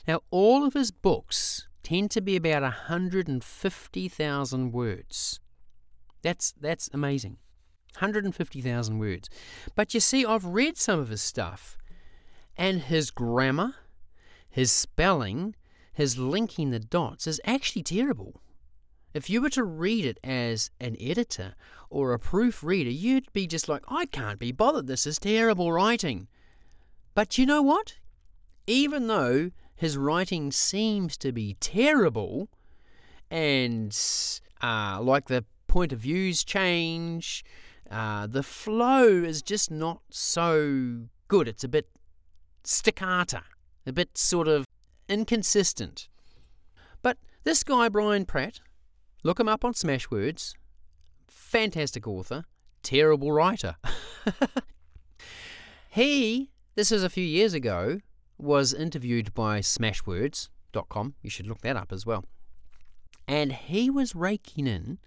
Now, 0.08 0.20
all 0.30 0.64
of 0.64 0.74
his 0.74 0.90
books 0.90 1.68
tend 1.84 2.10
to 2.12 2.20
be 2.20 2.34
about 2.34 2.62
150,000 2.62 4.72
words. 4.72 5.40
That's 6.22 6.52
that's 6.60 6.90
amazing. 6.92 7.36
150,000 7.94 8.98
words. 8.98 9.30
But 9.76 9.94
you 9.94 10.00
see, 10.00 10.26
I've 10.26 10.46
read 10.46 10.76
some 10.76 10.98
of 10.98 11.10
his 11.10 11.22
stuff, 11.22 11.78
and 12.56 12.80
his 12.80 13.12
grammar, 13.12 13.76
his 14.50 14.72
spelling, 14.72 15.54
his 15.92 16.18
linking 16.18 16.70
the 16.70 16.80
dots 16.80 17.28
is 17.28 17.40
actually 17.44 17.84
terrible. 17.84 18.40
If 19.12 19.30
you 19.30 19.40
were 19.40 19.50
to 19.50 19.62
read 19.62 20.04
it 20.04 20.18
as 20.24 20.72
an 20.80 20.96
editor 20.98 21.54
or 21.88 22.12
a 22.12 22.18
proofreader, 22.18 22.90
you'd 22.90 23.32
be 23.32 23.46
just 23.46 23.68
like, 23.68 23.84
I 23.86 24.06
can't 24.06 24.40
be 24.40 24.50
bothered, 24.50 24.88
this 24.88 25.06
is 25.06 25.20
terrible 25.20 25.70
writing. 25.70 26.26
But 27.14 27.38
you 27.38 27.46
know 27.46 27.62
what? 27.62 27.98
Even 28.66 29.06
though 29.06 29.52
his 29.84 29.98
writing 29.98 30.50
seems 30.50 31.16
to 31.18 31.30
be 31.30 31.56
terrible, 31.60 32.48
and 33.30 33.94
uh, 34.62 34.98
like 35.02 35.26
the 35.28 35.44
point 35.66 35.92
of 35.92 36.00
views 36.00 36.42
change, 36.42 37.44
Uh, 37.90 38.26
the 38.26 38.42
flow 38.42 39.06
is 39.06 39.42
just 39.42 39.70
not 39.70 40.00
so 40.10 41.06
good. 41.28 41.46
It's 41.46 41.64
a 41.64 41.68
bit 41.68 41.86
staccato, 42.64 43.42
a 43.86 43.92
bit 43.92 44.16
sort 44.16 44.48
of 44.48 44.66
inconsistent. 45.06 46.08
But 47.02 47.18
this 47.44 47.62
guy, 47.62 47.90
Brian 47.90 48.24
Pratt, 48.24 48.60
look 49.22 49.38
him 49.38 49.48
up 49.48 49.64
on 49.64 49.74
Smashwords. 49.74 50.54
Fantastic 51.28 52.06
author, 52.08 52.46
terrible 52.82 53.30
writer. 53.32 53.76
he, 55.90 56.50
this 56.74 56.90
is 56.90 57.04
a 57.04 57.10
few 57.10 57.24
years 57.24 57.52
ago, 57.52 58.00
was 58.38 58.74
interviewed 58.74 59.34
by 59.34 59.60
Smashwords.com. 59.60 61.14
You 61.22 61.30
should 61.30 61.46
look 61.46 61.60
that 61.62 61.76
up 61.76 61.92
as 61.92 62.04
well. 62.04 62.24
And 63.26 63.52
he 63.52 63.88
was 63.90 64.14
raking 64.14 64.66
in 64.66 64.98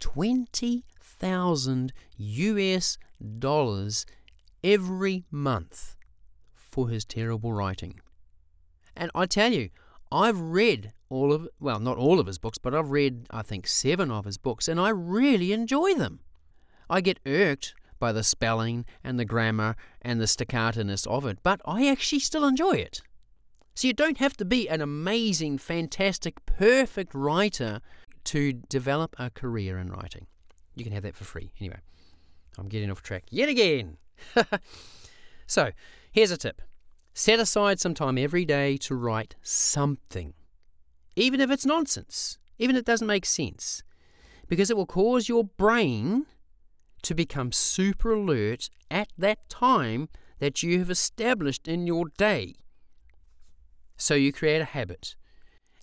20,000 0.00 1.92
US 2.16 2.98
dollars 3.38 4.06
every 4.62 5.24
month 5.30 5.96
for 6.54 6.88
his 6.88 7.04
terrible 7.04 7.52
writing. 7.52 8.00
And 8.96 9.10
I 9.14 9.26
tell 9.26 9.52
you, 9.52 9.70
I've 10.10 10.40
read 10.40 10.92
all 11.08 11.32
of, 11.32 11.48
well, 11.60 11.80
not 11.80 11.98
all 11.98 12.20
of 12.20 12.26
his 12.26 12.38
books, 12.38 12.58
but 12.58 12.74
I've 12.74 12.90
read, 12.90 13.26
I 13.30 13.42
think, 13.42 13.66
seven 13.66 14.10
of 14.10 14.24
his 14.24 14.38
books, 14.38 14.68
and 14.68 14.80
I 14.80 14.90
really 14.90 15.52
enjoy 15.52 15.94
them. 15.94 16.20
I 16.88 17.00
get 17.00 17.20
irked 17.26 17.74
by 18.04 18.12
the 18.12 18.22
spelling 18.22 18.84
and 19.02 19.18
the 19.18 19.24
grammar 19.24 19.74
and 20.02 20.20
the 20.20 20.26
staccatoness 20.26 21.06
of 21.06 21.24
it, 21.24 21.38
but 21.42 21.58
I 21.64 21.88
actually 21.88 22.18
still 22.18 22.44
enjoy 22.44 22.72
it. 22.72 23.00
So 23.74 23.86
you 23.86 23.94
don't 23.94 24.18
have 24.18 24.36
to 24.36 24.44
be 24.44 24.68
an 24.68 24.82
amazing, 24.82 25.56
fantastic, 25.56 26.44
perfect 26.44 27.14
writer 27.14 27.80
to 28.24 28.52
develop 28.52 29.16
a 29.18 29.30
career 29.30 29.78
in 29.78 29.88
writing. 29.90 30.26
You 30.74 30.84
can 30.84 30.92
have 30.92 31.04
that 31.04 31.16
for 31.16 31.24
free. 31.24 31.54
Anyway, 31.58 31.78
I'm 32.58 32.68
getting 32.68 32.90
off 32.90 33.02
track 33.02 33.24
yet 33.30 33.48
again. 33.48 33.96
so, 35.46 35.70
here's 36.12 36.30
a 36.30 36.36
tip 36.36 36.60
set 37.14 37.38
aside 37.38 37.80
some 37.80 37.94
time 37.94 38.18
every 38.18 38.44
day 38.44 38.76
to 38.76 38.94
write 38.94 39.34
something, 39.40 40.34
even 41.16 41.40
if 41.40 41.50
it's 41.50 41.64
nonsense, 41.64 42.36
even 42.58 42.76
if 42.76 42.80
it 42.80 42.86
doesn't 42.86 43.06
make 43.06 43.24
sense, 43.24 43.82
because 44.46 44.68
it 44.68 44.76
will 44.76 44.84
cause 44.84 45.26
your 45.26 45.44
brain 45.44 46.26
to 47.04 47.14
become 47.14 47.52
super 47.52 48.12
alert 48.12 48.68
at 48.90 49.08
that 49.16 49.48
time 49.48 50.08
that 50.38 50.62
you 50.62 50.78
have 50.78 50.90
established 50.90 51.68
in 51.68 51.86
your 51.86 52.06
day. 52.16 52.54
So 53.96 54.14
you 54.14 54.32
create 54.32 54.60
a 54.60 54.66
habit, 54.66 55.14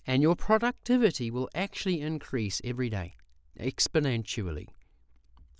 and 0.06 0.22
your 0.22 0.36
productivity 0.36 1.30
will 1.30 1.48
actually 1.54 2.00
increase 2.00 2.60
every 2.62 2.90
day 2.90 3.14
exponentially. 3.58 4.68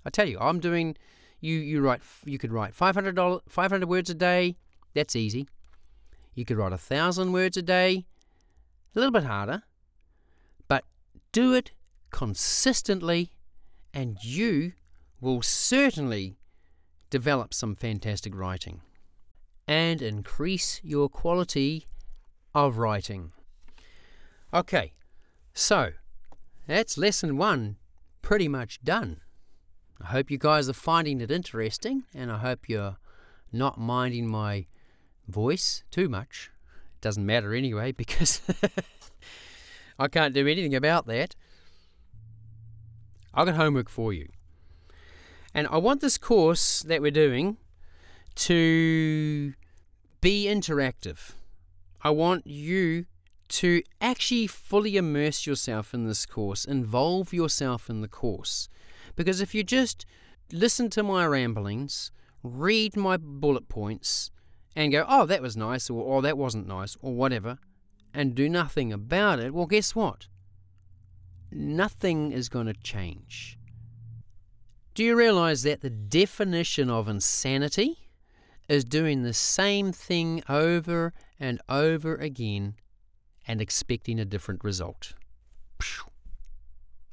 I 0.05 0.09
tell 0.09 0.27
you, 0.27 0.37
I'm 0.39 0.59
doing. 0.59 0.95
You 1.39 1.57
you 1.57 1.81
write. 1.81 2.01
You 2.25 2.37
could 2.37 2.51
write 2.51 2.75
500 2.75 3.41
500 3.47 3.89
words 3.89 4.09
a 4.09 4.13
day. 4.13 4.57
That's 4.93 5.15
easy. 5.15 5.47
You 6.35 6.45
could 6.45 6.57
write 6.57 6.73
a 6.73 6.77
thousand 6.77 7.31
words 7.31 7.57
a 7.57 7.61
day. 7.61 8.05
A 8.95 8.99
little 8.99 9.11
bit 9.11 9.23
harder, 9.23 9.63
but 10.67 10.85
do 11.31 11.53
it 11.53 11.71
consistently, 12.11 13.31
and 13.93 14.23
you 14.23 14.73
will 15.23 15.41
certainly 15.41 16.35
develop 17.09 17.53
some 17.53 17.75
fantastic 17.75 18.35
writing 18.35 18.81
and 19.65 20.01
increase 20.01 20.81
your 20.83 21.07
quality 21.07 21.87
of 22.53 22.77
writing. 22.77 23.31
Okay, 24.53 24.91
so 25.53 25.93
that's 26.67 26.97
lesson 26.97 27.37
one 27.37 27.77
pretty 28.21 28.49
much 28.49 28.83
done. 28.83 29.21
I 30.01 30.07
hope 30.07 30.29
you 30.29 30.37
guys 30.37 30.67
are 30.67 30.73
finding 30.73 31.21
it 31.21 31.31
interesting 31.31 32.03
and 32.13 32.29
I 32.29 32.39
hope 32.39 32.67
you're 32.67 32.97
not 33.51 33.79
minding 33.79 34.27
my 34.27 34.65
voice 35.29 35.83
too 35.89 36.09
much. 36.09 36.51
It 36.95 37.01
doesn't 37.01 37.25
matter 37.25 37.53
anyway 37.53 37.91
because 38.03 38.41
I 39.97 40.09
can't 40.09 40.33
do 40.33 40.45
anything 40.47 40.75
about 40.75 41.07
that. 41.07 41.35
I've 43.33 43.45
got 43.45 43.55
homework 43.55 43.89
for 43.89 44.11
you. 44.11 44.27
And 45.53 45.67
I 45.67 45.77
want 45.77 46.01
this 46.01 46.17
course 46.17 46.81
that 46.83 47.01
we're 47.01 47.11
doing 47.11 47.57
to 48.35 49.53
be 50.21 50.47
interactive. 50.47 51.33
I 52.01 52.09
want 52.09 52.47
you 52.47 53.05
to 53.49 53.83
actually 54.01 54.47
fully 54.47 54.97
immerse 54.97 55.45
yourself 55.45 55.93
in 55.93 56.07
this 56.07 56.25
course, 56.25 56.65
involve 56.65 57.33
yourself 57.33 57.89
in 57.89 58.01
the 58.01 58.07
course. 58.07 58.67
Because 59.15 59.41
if 59.41 59.53
you 59.53 59.63
just 59.63 60.05
listen 60.51 60.89
to 60.89 61.03
my 61.03 61.25
ramblings, 61.25 62.11
read 62.41 62.97
my 62.97 63.17
bullet 63.17 63.69
points, 63.69 64.31
and 64.75 64.91
go, 64.91 65.05
oh, 65.07 65.25
that 65.27 65.41
was 65.41 65.55
nice, 65.55 65.89
or 65.89 66.17
oh, 66.17 66.21
that 66.21 66.37
wasn't 66.37 66.67
nice, 66.67 66.97
or 67.01 67.13
whatever, 67.13 67.59
and 68.13 68.33
do 68.33 68.49
nothing 68.49 68.91
about 68.91 69.39
it, 69.39 69.53
well, 69.53 69.67
guess 69.67 69.95
what? 69.95 70.27
Nothing 71.51 72.31
is 72.31 72.49
going 72.49 72.65
to 72.65 72.73
change. 72.73 73.59
Do 74.93 75.03
you 75.03 75.15
realize 75.15 75.63
that 75.63 75.81
the 75.81 75.89
definition 75.89 76.91
of 76.91 77.07
insanity 77.07 78.09
is 78.69 78.85
doing 78.85 79.23
the 79.23 79.33
same 79.33 79.91
thing 79.91 80.43
over 80.47 81.13
and 81.39 81.59
over 81.67 82.15
again 82.15 82.75
and 83.47 83.59
expecting 83.59 84.19
a 84.19 84.25
different 84.25 84.63
result? 84.63 85.13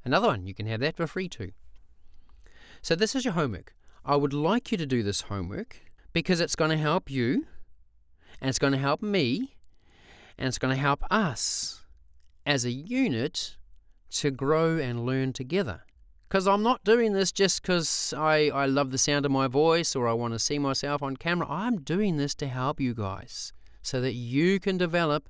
Another 0.05 0.29
one, 0.29 0.47
you 0.47 0.53
can 0.53 0.67
have 0.67 0.81
that 0.81 0.97
for 0.97 1.07
free 1.07 1.29
too. 1.29 1.53
So, 2.83 2.95
this 2.95 3.15
is 3.15 3.25
your 3.25 3.35
homework. 3.35 3.75
I 4.05 4.17
would 4.17 4.35
like 4.35 4.71
you 4.71 4.79
to 4.79 4.87
do 4.87 5.03
this 5.03 5.23
homework 5.23 5.77
because 6.13 6.41
it's 6.41 6.57
going 6.57 6.71
to 6.71 6.77
help 6.77 7.11
you 7.11 7.47
and 8.41 8.49
it's 8.49 8.59
going 8.59 8.73
to 8.73 8.79
help 8.79 9.01
me 9.01 9.57
and 10.37 10.49
it's 10.49 10.59
going 10.59 10.75
to 10.75 10.81
help 10.81 11.03
us 11.11 11.87
as 12.45 12.65
a 12.65 12.71
unit 12.71 13.57
to 14.11 14.31
grow 14.31 14.77
and 14.79 15.07
learn 15.07 15.33
together. 15.33 15.83
Because 16.31 16.47
I'm 16.47 16.63
not 16.63 16.85
doing 16.85 17.13
this 17.13 17.33
just 17.33 17.61
because 17.61 18.15
I, 18.17 18.51
I 18.51 18.67
love 18.67 18.93
the 18.93 18.99
sound 18.99 19.27
of 19.27 19.33
my 19.33 19.49
voice 19.49 19.97
or 19.97 20.07
I 20.07 20.13
want 20.13 20.33
to 20.33 20.39
see 20.39 20.61
myself 20.61 21.03
on 21.03 21.17
camera. 21.17 21.49
I'm 21.51 21.81
doing 21.81 22.19
this 22.19 22.37
to 22.37 22.47
help 22.47 22.81
you 22.81 22.95
guys 22.95 23.53
so 23.83 24.01
that 24.01 24.15
you 24.15 24.61
can 24.61 24.79
develop 24.79 25.29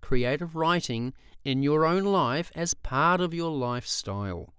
creative 0.00 0.56
writing 0.56 1.12
in 1.44 1.62
your 1.62 1.86
own 1.86 2.02
life 2.02 2.50
as 2.56 2.74
part 2.74 3.20
of 3.20 3.34
your 3.34 3.52
lifestyle. 3.52 4.52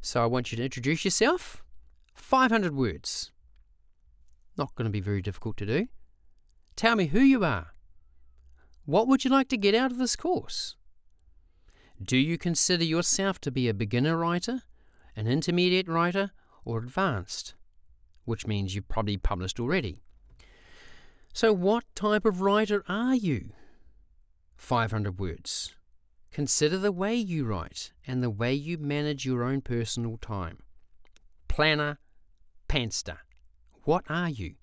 So 0.00 0.22
I 0.22 0.26
want 0.26 0.52
you 0.52 0.56
to 0.58 0.64
introduce 0.64 1.04
yourself. 1.04 1.64
500 2.14 2.72
words. 2.72 3.32
Not 4.56 4.76
going 4.76 4.86
to 4.86 4.92
be 4.92 5.00
very 5.00 5.22
difficult 5.22 5.56
to 5.56 5.66
do. 5.66 5.88
Tell 6.76 6.94
me 6.94 7.06
who 7.06 7.20
you 7.20 7.44
are. 7.44 7.74
What 8.84 9.08
would 9.08 9.24
you 9.24 9.30
like 9.32 9.48
to 9.48 9.56
get 9.56 9.74
out 9.74 9.90
of 9.90 9.98
this 9.98 10.14
course? 10.14 10.76
Do 12.02 12.16
you 12.16 12.38
consider 12.38 12.84
yourself 12.84 13.40
to 13.40 13.50
be 13.50 13.68
a 13.68 13.74
beginner 13.74 14.16
writer, 14.16 14.62
an 15.16 15.26
intermediate 15.26 15.88
writer, 15.88 16.30
or 16.64 16.78
advanced? 16.78 17.54
Which 18.24 18.46
means 18.46 18.74
you've 18.74 18.88
probably 18.88 19.16
published 19.16 19.58
already. 19.58 19.98
So, 21.32 21.52
what 21.52 21.84
type 21.94 22.24
of 22.24 22.40
writer 22.40 22.84
are 22.88 23.14
you? 23.14 23.50
500 24.56 25.18
words. 25.18 25.74
Consider 26.30 26.78
the 26.78 26.92
way 26.92 27.14
you 27.14 27.44
write 27.44 27.92
and 28.06 28.22
the 28.22 28.30
way 28.30 28.54
you 28.54 28.78
manage 28.78 29.24
your 29.24 29.42
own 29.42 29.60
personal 29.60 30.18
time. 30.18 30.58
Planner, 31.48 31.98
panster. 32.68 33.18
What 33.84 34.04
are 34.08 34.28
you? 34.28 34.54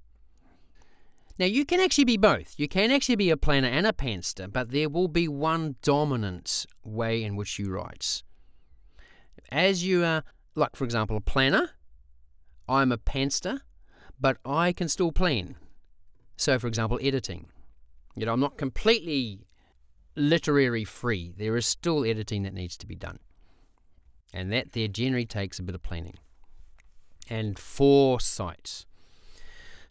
Now, 1.37 1.45
you 1.45 1.65
can 1.65 1.81
actually 1.81 2.05
be 2.05 2.17
both. 2.17 2.53
You 2.57 2.67
can 2.67 2.91
actually 2.91 3.17
be 3.17 3.29
a 3.29 3.37
planner 3.37 3.67
and 3.67 3.85
a 3.85 3.91
panster, 3.91 4.51
but 4.51 4.71
there 4.71 4.87
will 4.87 5.09
be 5.09 5.27
one 5.27 5.75
dominant 5.81 6.65
way 6.83 7.23
in 7.23 7.35
which 7.35 7.59
you 7.59 7.69
write. 7.69 8.23
As 9.51 9.85
you 9.85 10.03
are, 10.05 10.23
like 10.55 10.75
for 10.75 10.85
example, 10.85 11.17
a 11.17 11.21
planner, 11.21 11.71
I'm 12.69 12.91
a 12.91 12.97
panster, 12.97 13.59
but 14.19 14.37
I 14.45 14.71
can 14.71 14.87
still 14.87 15.11
plan. 15.11 15.55
So, 16.37 16.57
for 16.57 16.67
example, 16.67 16.99
editing. 17.01 17.47
You 18.15 18.25
know, 18.25 18.33
I'm 18.33 18.39
not 18.39 18.57
completely 18.57 19.45
literary 20.15 20.85
free. 20.85 21.33
There 21.37 21.57
is 21.57 21.65
still 21.65 22.05
editing 22.05 22.43
that 22.43 22.53
needs 22.53 22.77
to 22.77 22.87
be 22.87 22.95
done. 22.95 23.19
And 24.33 24.51
that 24.51 24.71
there 24.71 24.87
generally 24.87 25.25
takes 25.25 25.59
a 25.59 25.63
bit 25.63 25.75
of 25.75 25.83
planning 25.83 26.17
and 27.29 27.57
foresight. 27.57 28.85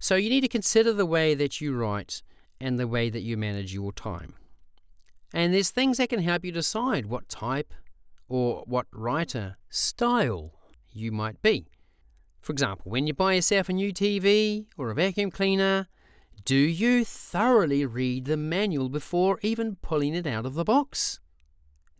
So 0.04 0.16
you 0.16 0.28
need 0.28 0.42
to 0.42 0.48
consider 0.48 0.92
the 0.92 1.06
way 1.06 1.34
that 1.34 1.62
you 1.62 1.74
write 1.74 2.22
and 2.60 2.78
the 2.78 2.86
way 2.86 3.08
that 3.08 3.22
you 3.22 3.38
manage 3.38 3.72
your 3.72 3.90
time. 3.90 4.34
And 5.32 5.54
there's 5.54 5.70
things 5.70 5.96
that 5.96 6.10
can 6.10 6.20
help 6.20 6.44
you 6.44 6.52
decide 6.52 7.06
what 7.06 7.30
type 7.30 7.72
or 8.28 8.64
what 8.66 8.84
writer 8.92 9.56
style 9.70 10.52
you 10.92 11.10
might 11.10 11.40
be. 11.40 11.68
For 12.42 12.52
example, 12.52 12.90
when 12.92 13.06
you 13.06 13.14
buy 13.14 13.32
yourself 13.32 13.70
a 13.70 13.72
new 13.72 13.94
TV 13.94 14.66
or 14.76 14.90
a 14.90 14.94
vacuum 14.94 15.30
cleaner, 15.30 15.86
do 16.44 16.54
you 16.54 17.02
thoroughly 17.06 17.86
read 17.86 18.26
the 18.26 18.36
manual 18.36 18.90
before 18.90 19.38
even 19.40 19.76
pulling 19.76 20.14
it 20.14 20.26
out 20.26 20.44
of 20.44 20.52
the 20.52 20.64
box? 20.64 21.18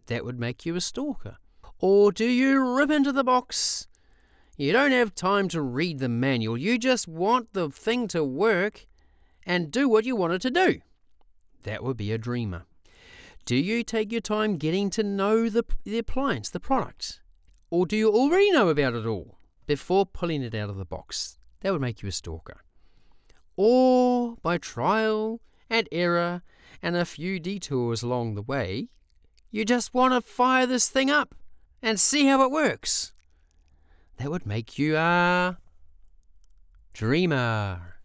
That 0.09 0.27
would 0.27 0.39
make 0.39 0.67
you 0.67 0.77
a 0.77 0.83
stalker. 0.83 1.39
Or 1.79 2.13
do 2.13 2.27
you 2.27 2.77
rip 2.77 2.91
into 2.91 3.13
the 3.13 3.25
box, 3.25 3.89
You 4.57 4.73
don't 4.73 4.93
have 4.93 5.15
time 5.15 5.49
to 5.49 5.61
read 5.61 5.99
the 5.99 6.09
manual. 6.09 6.57
You 6.57 6.79
just 6.79 7.09
want 7.09 7.53
the 7.55 7.71
thing 7.71 8.07
to 8.09 8.23
work 8.23 8.87
and 9.45 9.73
do 9.73 9.89
what 9.89 10.05
you 10.05 10.15
want 10.15 10.33
it 10.33 10.43
to 10.43 10.51
do. 10.51 10.81
That 11.65 11.83
would 11.83 11.97
be 11.97 12.13
a 12.13 12.19
dreamer. 12.19 12.65
Do 13.45 13.57
you 13.57 13.83
take 13.83 14.13
your 14.13 14.21
time 14.21 14.57
getting 14.57 14.91
to 14.91 15.03
know 15.03 15.49
the, 15.49 15.65
the 15.85 15.99
appliance, 15.99 16.51
the 16.51 16.61
product? 16.61 17.21
Or 17.69 17.85
do 17.85 17.97
you 17.97 18.11
already 18.11 18.53
know 18.53 18.69
about 18.69 18.95
it 18.95 19.07
all 19.07 19.39
before 19.67 20.07
pulling 20.07 20.43
it 20.43 20.55
out 20.55 20.71
of 20.71 20.77
the 20.77 20.85
box? 20.85 21.39
That 21.61 21.73
would 21.73 21.81
make 21.81 22.03
you 22.03 22.09
a 22.09 22.13
stalker. 22.13 22.63
Or 23.57 24.37
by 24.41 24.59
trial 24.59 25.41
and 25.69 25.89
error 25.91 26.43
and 26.81 26.97
a 26.97 27.05
few 27.05 27.41
detours 27.41 28.03
along 28.03 28.35
the 28.35 28.43
way, 28.43 28.89
you 29.51 29.65
just 29.65 29.95
want 29.95 30.15
to 30.15 30.21
fire 30.21 30.67
this 30.67 30.89
thing 30.89 31.11
up 31.11 31.35
and 31.83 31.99
see 31.99 32.27
how 32.27 32.43
it 32.43 32.51
works. 32.51 33.14
That 34.19 34.31
would 34.31 34.47
make 34.47 34.79
you 34.79 34.97
a 34.97 35.59
dreamer. 36.93 37.97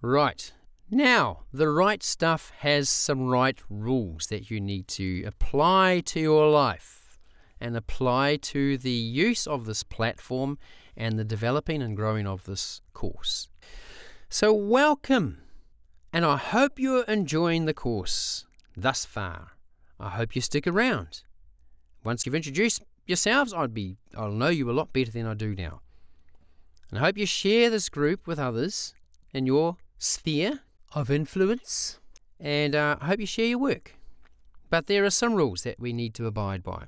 Right. 0.00 0.52
Now, 0.90 1.44
the 1.52 1.68
Write 1.68 2.02
Stuff 2.02 2.52
has 2.58 2.90
some 2.90 3.28
right 3.28 3.58
rules 3.70 4.26
that 4.26 4.50
you 4.50 4.60
need 4.60 4.88
to 4.88 5.22
apply 5.24 6.02
to 6.06 6.20
your 6.20 6.50
life 6.50 7.18
and 7.60 7.76
apply 7.76 8.36
to 8.36 8.76
the 8.76 8.90
use 8.90 9.46
of 9.46 9.64
this 9.64 9.84
platform 9.84 10.58
and 10.96 11.18
the 11.18 11.24
developing 11.24 11.80
and 11.80 11.96
growing 11.96 12.26
of 12.26 12.44
this 12.44 12.82
course. 12.92 13.48
So, 14.28 14.52
welcome, 14.52 15.38
and 16.12 16.24
I 16.24 16.36
hope 16.36 16.78
you're 16.78 17.04
enjoying 17.04 17.64
the 17.64 17.74
course 17.74 18.44
thus 18.76 19.04
far. 19.04 19.52
I 20.00 20.10
hope 20.10 20.34
you 20.34 20.42
stick 20.42 20.66
around. 20.66 21.22
Once 22.04 22.26
you've 22.26 22.34
introduced 22.34 22.82
yourselves, 23.06 23.52
I'd 23.52 23.74
be 23.74 23.96
I'll 24.16 24.30
know 24.30 24.48
you 24.48 24.70
a 24.70 24.72
lot 24.72 24.92
better 24.92 25.10
than 25.10 25.26
I 25.26 25.34
do 25.34 25.54
now. 25.54 25.80
And 26.90 26.98
I 26.98 27.02
hope 27.02 27.16
you 27.16 27.26
share 27.26 27.70
this 27.70 27.88
group 27.88 28.26
with 28.26 28.38
others 28.38 28.94
in 29.32 29.46
your 29.46 29.76
sphere 29.98 30.60
of 30.94 31.10
influence, 31.10 31.98
and 32.38 32.74
uh, 32.74 32.96
I 33.00 33.06
hope 33.06 33.20
you 33.20 33.26
share 33.26 33.46
your 33.46 33.58
work. 33.58 33.94
But 34.68 34.86
there 34.86 35.04
are 35.04 35.10
some 35.10 35.34
rules 35.34 35.62
that 35.62 35.80
we 35.80 35.92
need 35.92 36.14
to 36.14 36.26
abide 36.26 36.62
by. 36.62 36.84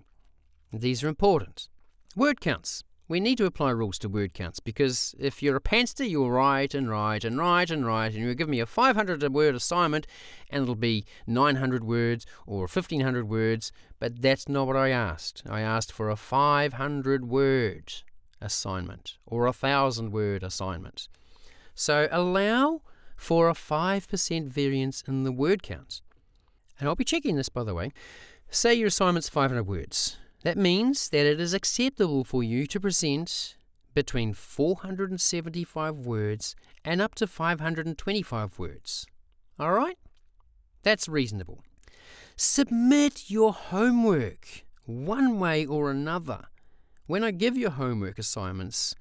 These 0.73 1.03
are 1.03 1.09
important. 1.09 1.69
Word 2.17 2.41
counts. 2.41 2.85
We 3.15 3.21
need 3.21 3.39
to 3.39 3.47
apply 3.47 3.71
rules 3.71 4.01
to 4.01 4.09
word 4.09 4.35
counts 4.35 4.59
because 4.59 5.15
if 5.21 5.41
you're 5.41 5.55
a 5.55 5.61
pantser, 5.61 6.11
you'll 6.11 6.33
write 6.33 6.75
and 6.75 6.91
write 6.91 7.23
and 7.23 7.39
write 7.39 7.71
and 7.71 7.87
write, 7.87 8.13
and 8.13 8.25
you'll 8.25 8.35
give 8.35 8.49
me 8.49 8.59
a 8.59 8.67
500 8.67 9.33
word 9.33 9.55
assignment 9.55 10.09
and 10.51 10.65
it'll 10.65 10.75
be 10.75 11.05
900 11.25 11.85
words 11.85 12.27
or 12.45 12.63
1500 12.63 13.29
words, 13.29 13.71
but 14.01 14.21
that's 14.21 14.49
not 14.49 14.67
what 14.67 14.77
I 14.77 14.89
asked. 14.89 15.45
I 15.49 15.61
asked 15.61 15.93
for 15.93 16.11
a 16.11 16.17
500 16.17 17.29
word 17.29 17.93
assignment 18.41 19.17
or 19.25 19.45
a 19.45 19.53
1000 19.53 20.11
word 20.11 20.43
assignment. 20.43 21.07
So 21.73 22.09
allow 22.11 22.83
for 23.17 23.49
a 23.49 23.55
5% 23.55 24.49
variance 24.49 25.05
in 25.07 25.23
the 25.23 25.31
word 25.31 25.63
counts. 25.63 26.03
And 26.81 26.89
I'll 26.89 26.97
be 26.97 27.05
checking 27.05 27.37
this, 27.37 27.49
by 27.49 27.63
the 27.63 27.75
way. 27.75 27.93
Say 28.51 28.75
your 28.75 28.89
assignment's 28.89 29.29
500 29.29 29.69
words. 29.69 30.17
That 30.45 30.59
means 30.59 31.09
that 31.09 31.25
it 31.25 31.41
is 31.41 31.55
acceptable 31.55 32.23
for 32.23 32.43
you 32.43 32.67
to 32.67 32.79
present 32.79 33.57
between 33.95 34.35
475 34.35 35.97
words 35.97 36.55
and 36.85 37.01
up 37.01 37.15
to 37.17 37.27
525 37.27 38.59
words. 38.59 39.07
All 39.59 39.73
right? 39.73 39.97
That's 40.83 41.09
reasonable. 41.09 41.61
Submit 42.37 43.31
your 43.31 43.55
homework 43.55 44.65
one 44.85 45.39
way 45.39 45.65
or 45.65 45.91
another. 45.91 46.43
When 47.07 47.25
I 47.25 47.31
give 47.31 47.57
you 47.57 47.71
homework 47.71 48.19
assignments, 48.19 48.95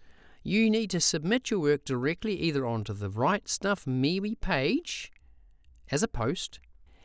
you 0.44 0.70
need 0.70 0.90
to 0.92 1.02
submit 1.02 1.52
your 1.52 1.60
work 1.60 1.84
directly 1.84 2.36
either 2.36 2.66
onto 2.66 2.94
the 2.94 3.10
Write 3.10 3.50
Stuff 3.50 3.84
MeWe 3.84 4.40
page 4.40 5.12
as 5.92 6.04
a 6.04 6.08
post 6.08 6.60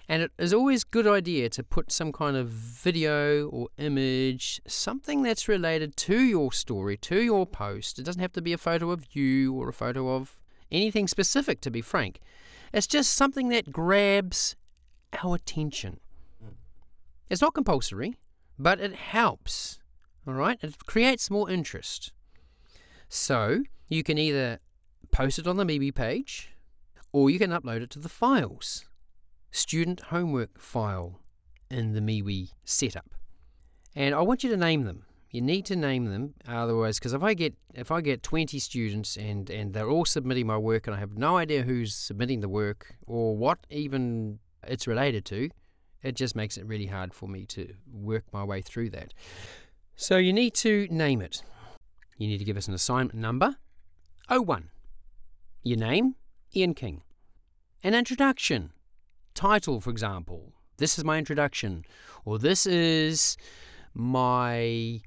and 0.08 0.22
it 0.22 0.32
is 0.38 0.54
always 0.54 0.84
a 0.84 0.86
good 0.90 1.06
idea 1.06 1.50
to 1.50 1.62
put 1.62 1.92
some 1.92 2.12
kind 2.12 2.34
of 2.34 2.48
video 2.48 3.48
or 3.48 3.68
image, 3.76 4.60
something 4.66 5.22
that's 5.22 5.48
related 5.48 5.96
to 5.96 6.18
your 6.18 6.50
story, 6.50 6.96
to 6.96 7.20
your 7.20 7.44
post. 7.46 7.98
It 7.98 8.04
doesn't 8.04 8.22
have 8.22 8.32
to 8.32 8.42
be 8.42 8.54
a 8.54 8.58
photo 8.58 8.90
of 8.90 9.14
you 9.14 9.52
or 9.52 9.68
a 9.68 9.72
photo 9.72 10.14
of 10.14 10.38
anything 10.72 11.08
specific, 11.08 11.60
to 11.60 11.70
be 11.70 11.82
frank. 11.82 12.20
It's 12.72 12.86
just 12.86 13.12
something 13.12 13.50
that 13.50 13.70
grabs 13.70 14.56
our 15.22 15.34
attention. 15.34 16.00
Hmm. 16.42 16.54
It's 17.28 17.42
not 17.42 17.52
compulsory, 17.52 18.16
but 18.58 18.80
it 18.80 18.94
helps. 18.94 19.78
All 20.26 20.34
right? 20.34 20.58
It 20.62 20.86
creates 20.86 21.30
more 21.30 21.50
interest. 21.50 22.12
So 23.10 23.64
you 23.88 24.02
can 24.02 24.16
either 24.16 24.58
post 25.10 25.38
it 25.38 25.46
on 25.46 25.58
the 25.58 25.64
MeWe 25.64 25.94
page 25.94 26.54
or 27.12 27.28
you 27.28 27.38
can 27.38 27.50
upload 27.50 27.82
it 27.82 27.90
to 27.90 27.98
the 27.98 28.08
files 28.08 28.87
student 29.50 30.00
homework 30.00 30.60
file 30.60 31.20
in 31.70 31.92
the 31.92 32.00
MeWe 32.00 32.50
setup. 32.64 33.10
And 33.94 34.14
I 34.14 34.20
want 34.20 34.44
you 34.44 34.50
to 34.50 34.56
name 34.56 34.84
them. 34.84 35.04
You 35.30 35.42
need 35.42 35.66
to 35.66 35.76
name 35.76 36.06
them, 36.06 36.34
otherwise, 36.46 36.98
because 36.98 37.12
if 37.12 37.22
I 37.22 37.34
get 37.34 37.54
if 37.74 37.90
I 37.90 38.00
get 38.00 38.22
20 38.22 38.58
students 38.58 39.16
and 39.16 39.50
and 39.50 39.74
they're 39.74 39.90
all 39.90 40.06
submitting 40.06 40.46
my 40.46 40.56
work 40.56 40.86
and 40.86 40.96
I 40.96 40.98
have 40.98 41.18
no 41.18 41.36
idea 41.36 41.62
who's 41.62 41.94
submitting 41.94 42.40
the 42.40 42.48
work 42.48 42.96
or 43.06 43.36
what 43.36 43.58
even 43.68 44.38
it's 44.66 44.86
related 44.86 45.26
to, 45.26 45.50
it 46.02 46.16
just 46.16 46.34
makes 46.34 46.56
it 46.56 46.66
really 46.66 46.86
hard 46.86 47.12
for 47.12 47.28
me 47.28 47.44
to 47.46 47.74
work 47.92 48.24
my 48.32 48.42
way 48.42 48.62
through 48.62 48.90
that. 48.90 49.12
So 49.96 50.16
you 50.16 50.32
need 50.32 50.54
to 50.54 50.88
name 50.90 51.20
it. 51.20 51.42
You 52.16 52.28
need 52.28 52.38
to 52.38 52.44
give 52.44 52.56
us 52.56 52.68
an 52.68 52.74
assignment 52.74 53.18
number, 53.18 53.56
01. 54.30 54.70
Your 55.62 55.78
name, 55.78 56.14
Ian 56.54 56.74
King. 56.74 57.02
An 57.84 57.94
introduction, 57.94 58.72
title, 59.38 59.80
for 59.80 59.90
example. 59.90 60.52
This 60.78 60.98
is 60.98 61.04
my 61.04 61.16
introduction, 61.16 61.84
or 62.24 62.40
this 62.40 62.66
is 62.66 63.36
my 63.94 65.00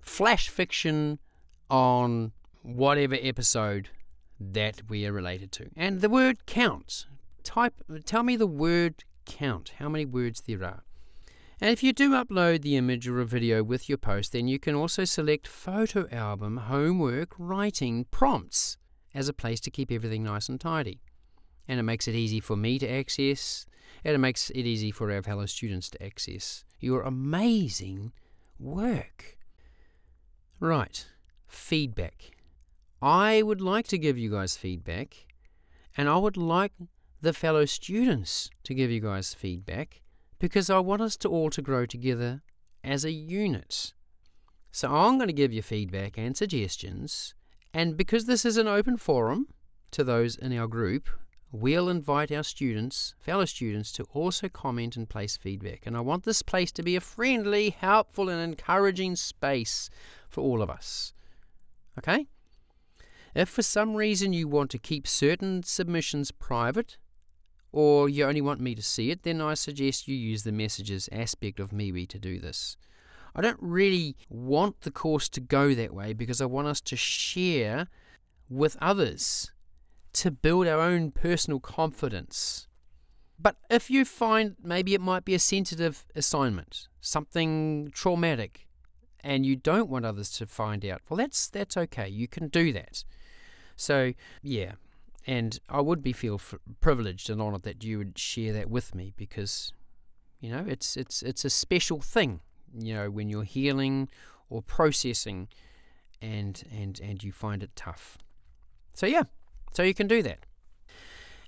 flash 0.00 0.50
fiction 0.50 1.18
on 1.70 2.32
whatever 2.62 3.16
episode 3.20 3.88
that 4.38 4.82
we 4.90 5.06
are 5.06 5.12
related 5.12 5.50
to. 5.52 5.70
And 5.76 6.02
the 6.02 6.10
word 6.10 6.44
count. 6.44 7.06
Type 7.42 7.74
tell 8.04 8.22
me 8.22 8.36
the 8.36 8.46
word 8.46 9.04
count, 9.24 9.72
how 9.78 9.88
many 9.88 10.04
words 10.04 10.42
there 10.46 10.62
are. 10.62 10.84
And 11.58 11.70
if 11.70 11.82
you 11.82 11.92
do 11.92 12.10
upload 12.10 12.60
the 12.60 12.76
image 12.76 13.08
or 13.08 13.20
a 13.20 13.24
video 13.24 13.62
with 13.62 13.88
your 13.88 13.98
post, 13.98 14.32
then 14.32 14.46
you 14.46 14.58
can 14.58 14.74
also 14.74 15.04
select 15.04 15.46
photo 15.46 16.06
album, 16.12 16.56
homework, 16.58 17.30
writing, 17.38 18.04
prompts 18.10 18.76
as 19.14 19.28
a 19.28 19.32
place 19.32 19.60
to 19.60 19.70
keep 19.70 19.90
everything 19.90 20.22
nice 20.22 20.48
and 20.48 20.60
tidy 20.60 21.00
and 21.68 21.78
it 21.78 21.84
makes 21.84 22.08
it 22.08 22.14
easy 22.14 22.40
for 22.40 22.56
me 22.56 22.78
to 22.78 22.88
access, 22.88 23.66
and 24.04 24.14
it 24.14 24.18
makes 24.18 24.50
it 24.50 24.66
easy 24.66 24.90
for 24.90 25.10
our 25.12 25.22
fellow 25.22 25.46
students 25.46 25.90
to 25.90 26.02
access 26.04 26.64
your 26.80 27.02
amazing 27.02 28.12
work. 28.58 29.38
Right, 30.60 31.06
feedback. 31.46 32.32
I 33.00 33.42
would 33.42 33.60
like 33.60 33.88
to 33.88 33.98
give 33.98 34.16
you 34.16 34.30
guys 34.30 34.56
feedback, 34.56 35.26
and 35.96 36.08
I 36.08 36.16
would 36.16 36.36
like 36.36 36.72
the 37.20 37.32
fellow 37.32 37.64
students 37.64 38.50
to 38.64 38.74
give 38.74 38.90
you 38.90 39.00
guys 39.00 39.34
feedback 39.34 40.02
because 40.38 40.68
I 40.70 40.78
want 40.80 41.02
us 41.02 41.16
to 41.18 41.28
all 41.28 41.50
to 41.50 41.62
grow 41.62 41.86
together 41.86 42.42
as 42.82 43.04
a 43.04 43.12
unit. 43.12 43.92
So 44.72 44.92
I'm 44.92 45.18
going 45.18 45.28
to 45.28 45.32
give 45.32 45.52
you 45.52 45.62
feedback 45.62 46.18
and 46.18 46.36
suggestions, 46.36 47.34
and 47.72 47.96
because 47.96 48.26
this 48.26 48.44
is 48.44 48.56
an 48.56 48.66
open 48.66 48.96
forum 48.96 49.48
to 49.92 50.02
those 50.02 50.36
in 50.36 50.56
our 50.56 50.66
group 50.66 51.08
we'll 51.52 51.90
invite 51.90 52.32
our 52.32 52.42
students, 52.42 53.14
fellow 53.20 53.44
students, 53.44 53.92
to 53.92 54.04
also 54.14 54.48
comment 54.48 54.96
and 54.96 55.08
place 55.08 55.36
feedback. 55.36 55.82
And 55.86 55.96
I 55.96 56.00
want 56.00 56.24
this 56.24 56.42
place 56.42 56.72
to 56.72 56.82
be 56.82 56.96
a 56.96 57.00
friendly, 57.00 57.70
helpful, 57.70 58.30
and 58.30 58.40
encouraging 58.40 59.16
space 59.16 59.90
for 60.28 60.40
all 60.40 60.62
of 60.62 60.70
us. 60.70 61.12
Okay? 61.98 62.26
If 63.34 63.50
for 63.50 63.62
some 63.62 63.94
reason 63.94 64.32
you 64.32 64.48
want 64.48 64.70
to 64.70 64.78
keep 64.78 65.06
certain 65.06 65.62
submissions 65.62 66.30
private, 66.30 66.96
or 67.70 68.08
you 68.08 68.24
only 68.24 68.40
want 68.40 68.60
me 68.60 68.74
to 68.74 68.82
see 68.82 69.10
it, 69.10 69.22
then 69.22 69.40
I 69.40 69.54
suggest 69.54 70.08
you 70.08 70.14
use 70.14 70.42
the 70.42 70.52
messages 70.52 71.08
aspect 71.12 71.60
of 71.60 71.70
MeWe 71.70 72.08
to 72.08 72.18
do 72.18 72.38
this. 72.38 72.76
I 73.34 73.40
don't 73.40 73.58
really 73.60 74.16
want 74.28 74.82
the 74.82 74.90
course 74.90 75.28
to 75.30 75.40
go 75.40 75.74
that 75.74 75.94
way 75.94 76.12
because 76.12 76.40
I 76.42 76.46
want 76.46 76.68
us 76.68 76.82
to 76.82 76.96
share 76.96 77.88
with 78.50 78.76
others 78.80 79.51
to 80.14 80.30
build 80.30 80.66
our 80.66 80.80
own 80.80 81.10
personal 81.10 81.60
confidence. 81.60 82.66
But 83.38 83.56
if 83.70 83.90
you 83.90 84.04
find 84.04 84.56
maybe 84.62 84.94
it 84.94 85.00
might 85.00 85.24
be 85.24 85.34
a 85.34 85.38
sensitive 85.38 86.04
assignment, 86.14 86.88
something 87.00 87.90
traumatic, 87.92 88.68
and 89.20 89.44
you 89.46 89.56
don't 89.56 89.88
want 89.88 90.04
others 90.04 90.30
to 90.32 90.46
find 90.46 90.84
out, 90.84 91.00
well, 91.08 91.16
that's 91.16 91.48
that's 91.48 91.76
okay. 91.76 92.08
You 92.08 92.28
can 92.28 92.48
do 92.48 92.72
that. 92.72 93.04
So 93.76 94.12
yeah, 94.42 94.72
and 95.26 95.58
I 95.68 95.80
would 95.80 96.02
be 96.02 96.12
feel 96.12 96.40
privileged 96.80 97.30
and 97.30 97.40
honoured 97.40 97.62
that 97.62 97.82
you 97.82 97.98
would 97.98 98.18
share 98.18 98.52
that 98.52 98.70
with 98.70 98.94
me 98.94 99.12
because, 99.16 99.72
you 100.40 100.50
know, 100.50 100.64
it's 100.66 100.96
it's 100.96 101.22
it's 101.22 101.44
a 101.44 101.50
special 101.50 102.00
thing. 102.00 102.40
You 102.78 102.94
know, 102.94 103.10
when 103.10 103.28
you're 103.28 103.44
healing 103.44 104.08
or 104.48 104.62
processing 104.62 105.48
and 106.20 106.62
and 106.72 107.00
and 107.00 107.22
you 107.24 107.32
find 107.32 107.62
it 107.62 107.70
tough. 107.74 108.18
So 108.94 109.06
yeah, 109.06 109.24
so 109.72 109.82
you 109.82 109.94
can 109.94 110.06
do 110.06 110.22
that. 110.22 110.40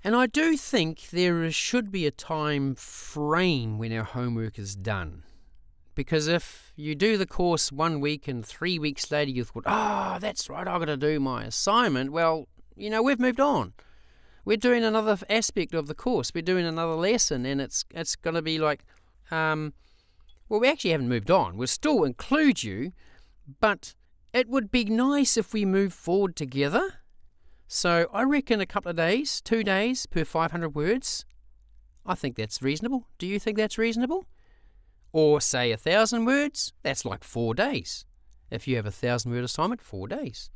And 0.03 0.15
I 0.15 0.27
do 0.27 0.55
think 0.55 1.09
there 1.09 1.49
should 1.51 1.91
be 1.91 2.05
a 2.05 2.11
time 2.11 2.75
frame 2.75 3.79
when 3.79 3.91
our 3.91 4.03
homework 4.03 4.59
is 4.59 4.75
done. 4.75 5.23
Because 5.95 6.27
if 6.27 6.73
you 6.75 6.93
do 6.93 7.17
the 7.17 7.25
course 7.25 7.71
one 7.71 8.01
week 8.01 8.27
and 8.27 8.45
three 8.45 8.77
weeks 8.77 9.09
later 9.09 9.31
you 9.31 9.45
thought, 9.45 9.63
oh, 9.65 10.17
that's 10.19 10.49
right, 10.49 10.67
I've 10.67 10.79
got 10.79 10.85
to 10.85 10.97
do 10.97 11.19
my 11.19 11.45
assignment, 11.45 12.11
well, 12.11 12.47
you 12.75 12.89
know, 12.89 13.01
we've 13.01 13.19
moved 13.19 13.39
on. 13.39 13.73
We're 14.43 14.57
doing 14.57 14.83
another 14.83 15.17
aspect 15.27 15.73
of 15.73 15.87
the 15.87 15.95
course. 15.95 16.31
We're 16.35 16.43
doing 16.43 16.67
another 16.67 16.93
lesson, 16.93 17.45
and 17.47 17.59
it's 17.59 17.83
it's 17.89 18.15
going 18.15 18.35
to 18.35 18.43
be 18.43 18.59
like, 18.59 18.85
um, 19.31 19.73
well, 20.49 20.59
we 20.59 20.67
actually 20.67 20.91
haven't 20.91 21.09
moved 21.09 21.31
on. 21.31 21.57
We'll 21.57 21.65
still 21.67 22.03
include 22.03 22.61
you, 22.61 22.91
but 23.59 23.95
it 24.33 24.47
would 24.47 24.69
be 24.69 24.85
nice 24.85 25.35
if 25.35 25.51
we 25.51 25.65
move 25.65 25.93
forward 25.93 26.35
together. 26.35 26.99
So 27.67 28.07
I 28.13 28.23
reckon 28.23 28.61
a 28.61 28.65
couple 28.65 28.91
of 28.91 28.97
days, 28.97 29.41
two 29.41 29.63
days 29.63 30.05
per 30.05 30.23
500 30.23 30.69
words. 30.75 31.25
I 32.05 32.15
think 32.15 32.35
that's 32.35 32.61
reasonable. 32.61 33.07
Do 33.17 33.25
you 33.25 33.39
think 33.39 33.57
that's 33.57 33.77
reasonable? 33.77 34.25
Or 35.11 35.41
say 35.41 35.71
a 35.71 35.77
thousand 35.77 36.25
words, 36.25 36.73
that's 36.83 37.05
like 37.05 37.23
four 37.23 37.55
days. 37.55 38.05
If 38.51 38.67
you 38.67 38.75
have 38.75 38.85
a 38.85 38.91
thousand 38.91 39.31
word 39.31 39.43
assignment, 39.43 39.81
four 39.81 40.07
days. 40.07 40.49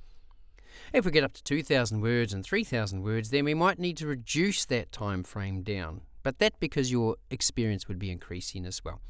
If 0.93 1.05
we 1.05 1.11
get 1.11 1.23
up 1.23 1.33
to 1.33 1.43
2,000 1.43 2.01
words 2.01 2.33
and 2.33 2.43
3,000 2.43 3.01
words, 3.01 3.31
then 3.31 3.45
we 3.45 3.53
might 3.53 3.79
need 3.79 3.97
to 3.97 4.07
reduce 4.07 4.65
that 4.65 4.91
time 4.91 5.23
frame 5.23 5.63
down. 5.63 6.01
But 6.23 6.39
that 6.39 6.59
because 6.59 6.91
your 6.91 7.15
experience 7.31 7.87
would 7.87 7.99
be 7.99 8.11
increasing 8.11 8.65
as 8.65 8.83
well. 8.83 9.01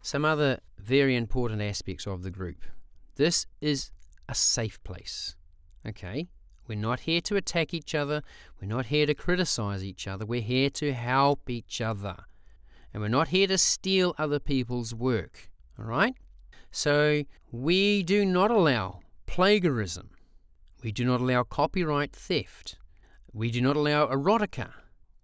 Some 0.00 0.24
other 0.24 0.60
very 0.78 1.16
important 1.16 1.62
aspects 1.62 2.06
of 2.06 2.22
the 2.22 2.30
group. 2.30 2.64
This 3.16 3.46
is 3.60 3.90
a 4.28 4.34
safe 4.34 4.82
place. 4.82 5.36
Okay? 5.86 6.28
We're 6.68 6.78
not 6.78 7.00
here 7.00 7.20
to 7.22 7.36
attack 7.36 7.74
each 7.74 7.94
other. 7.94 8.22
We're 8.60 8.68
not 8.68 8.86
here 8.86 9.06
to 9.06 9.14
criticize 9.14 9.84
each 9.84 10.06
other. 10.06 10.24
We're 10.24 10.40
here 10.40 10.70
to 10.70 10.92
help 10.92 11.50
each 11.50 11.80
other. 11.80 12.16
And 12.92 13.02
we're 13.02 13.08
not 13.08 13.28
here 13.28 13.46
to 13.48 13.58
steal 13.58 14.14
other 14.18 14.38
people's 14.38 14.94
work. 14.94 15.50
All 15.78 15.86
right? 15.86 16.14
So 16.70 17.24
we 17.50 18.02
do 18.02 18.24
not 18.24 18.50
allow 18.50 19.00
plagiarism. 19.26 20.10
We 20.82 20.92
do 20.92 21.04
not 21.04 21.20
allow 21.20 21.42
copyright 21.42 22.12
theft. 22.12 22.76
We 23.32 23.50
do 23.50 23.60
not 23.60 23.76
allow 23.76 24.06
erotica 24.06 24.72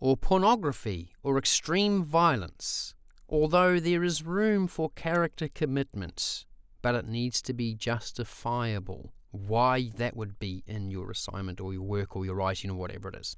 or 0.00 0.16
pornography 0.16 1.14
or 1.22 1.36
extreme 1.36 2.04
violence, 2.04 2.94
although 3.28 3.78
there 3.78 4.04
is 4.04 4.22
room 4.22 4.66
for 4.66 4.90
character 4.90 5.48
commitments, 5.48 6.46
but 6.80 6.94
it 6.94 7.06
needs 7.06 7.42
to 7.42 7.52
be 7.52 7.74
justifiable 7.74 9.12
why 9.30 9.90
that 9.96 10.16
would 10.16 10.38
be 10.38 10.62
in 10.66 10.90
your 10.90 11.10
assignment 11.10 11.60
or 11.60 11.72
your 11.72 11.82
work 11.82 12.16
or 12.16 12.24
your 12.24 12.34
writing 12.34 12.70
or 12.70 12.74
whatever 12.74 13.08
it 13.08 13.16
is. 13.16 13.36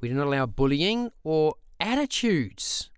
We 0.00 0.08
do 0.08 0.14
not 0.14 0.26
allow 0.26 0.46
bullying 0.46 1.10
or 1.22 1.54
attitudes 1.78 2.90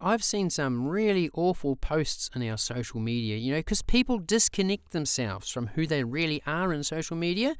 I've 0.00 0.22
seen 0.22 0.48
some 0.48 0.86
really 0.86 1.28
awful 1.34 1.74
posts 1.74 2.30
in 2.32 2.48
our 2.48 2.56
social 2.56 3.00
media, 3.00 3.36
you 3.36 3.52
know, 3.52 3.58
because 3.58 3.82
people 3.82 4.18
disconnect 4.18 4.92
themselves 4.92 5.50
from 5.50 5.68
who 5.68 5.88
they 5.88 6.04
really 6.04 6.40
are 6.46 6.72
in 6.72 6.84
social 6.84 7.16
media, 7.16 7.56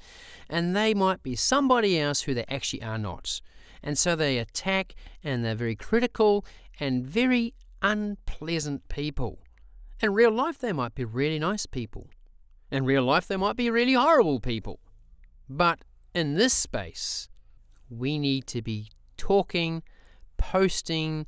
and 0.48 0.76
they 0.76 0.94
might 0.94 1.24
be 1.24 1.34
somebody 1.34 1.98
else 1.98 2.22
who 2.22 2.34
they 2.34 2.44
actually 2.48 2.82
are 2.82 2.98
not. 2.98 3.40
And 3.82 3.98
so 3.98 4.14
they 4.14 4.38
attack 4.38 4.94
and 5.24 5.44
they're 5.44 5.56
very 5.56 5.74
critical 5.74 6.44
and 6.78 7.04
very 7.04 7.54
unpleasant 7.82 8.88
people. 8.88 9.40
In 10.00 10.14
real 10.14 10.30
life, 10.30 10.58
they 10.58 10.72
might 10.72 10.94
be 10.94 11.04
really 11.04 11.40
nice 11.40 11.66
people. 11.66 12.08
In 12.70 12.84
real 12.84 13.02
life, 13.02 13.26
they 13.26 13.36
might 13.36 13.56
be 13.56 13.70
really 13.70 13.94
horrible 13.94 14.40
people. 14.40 14.80
But 15.48 15.80
in 16.14 16.34
this 16.34 16.52
space, 16.52 17.28
we 17.88 18.18
need 18.18 18.46
to 18.48 18.60
be 18.60 18.90
talking, 19.16 19.82
posting, 20.36 21.26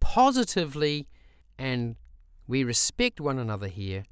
positively 0.00 1.08
and 1.58 1.96
we 2.46 2.62
respect 2.62 3.20
one 3.20 3.38
another 3.38 3.68
here, 3.68 4.04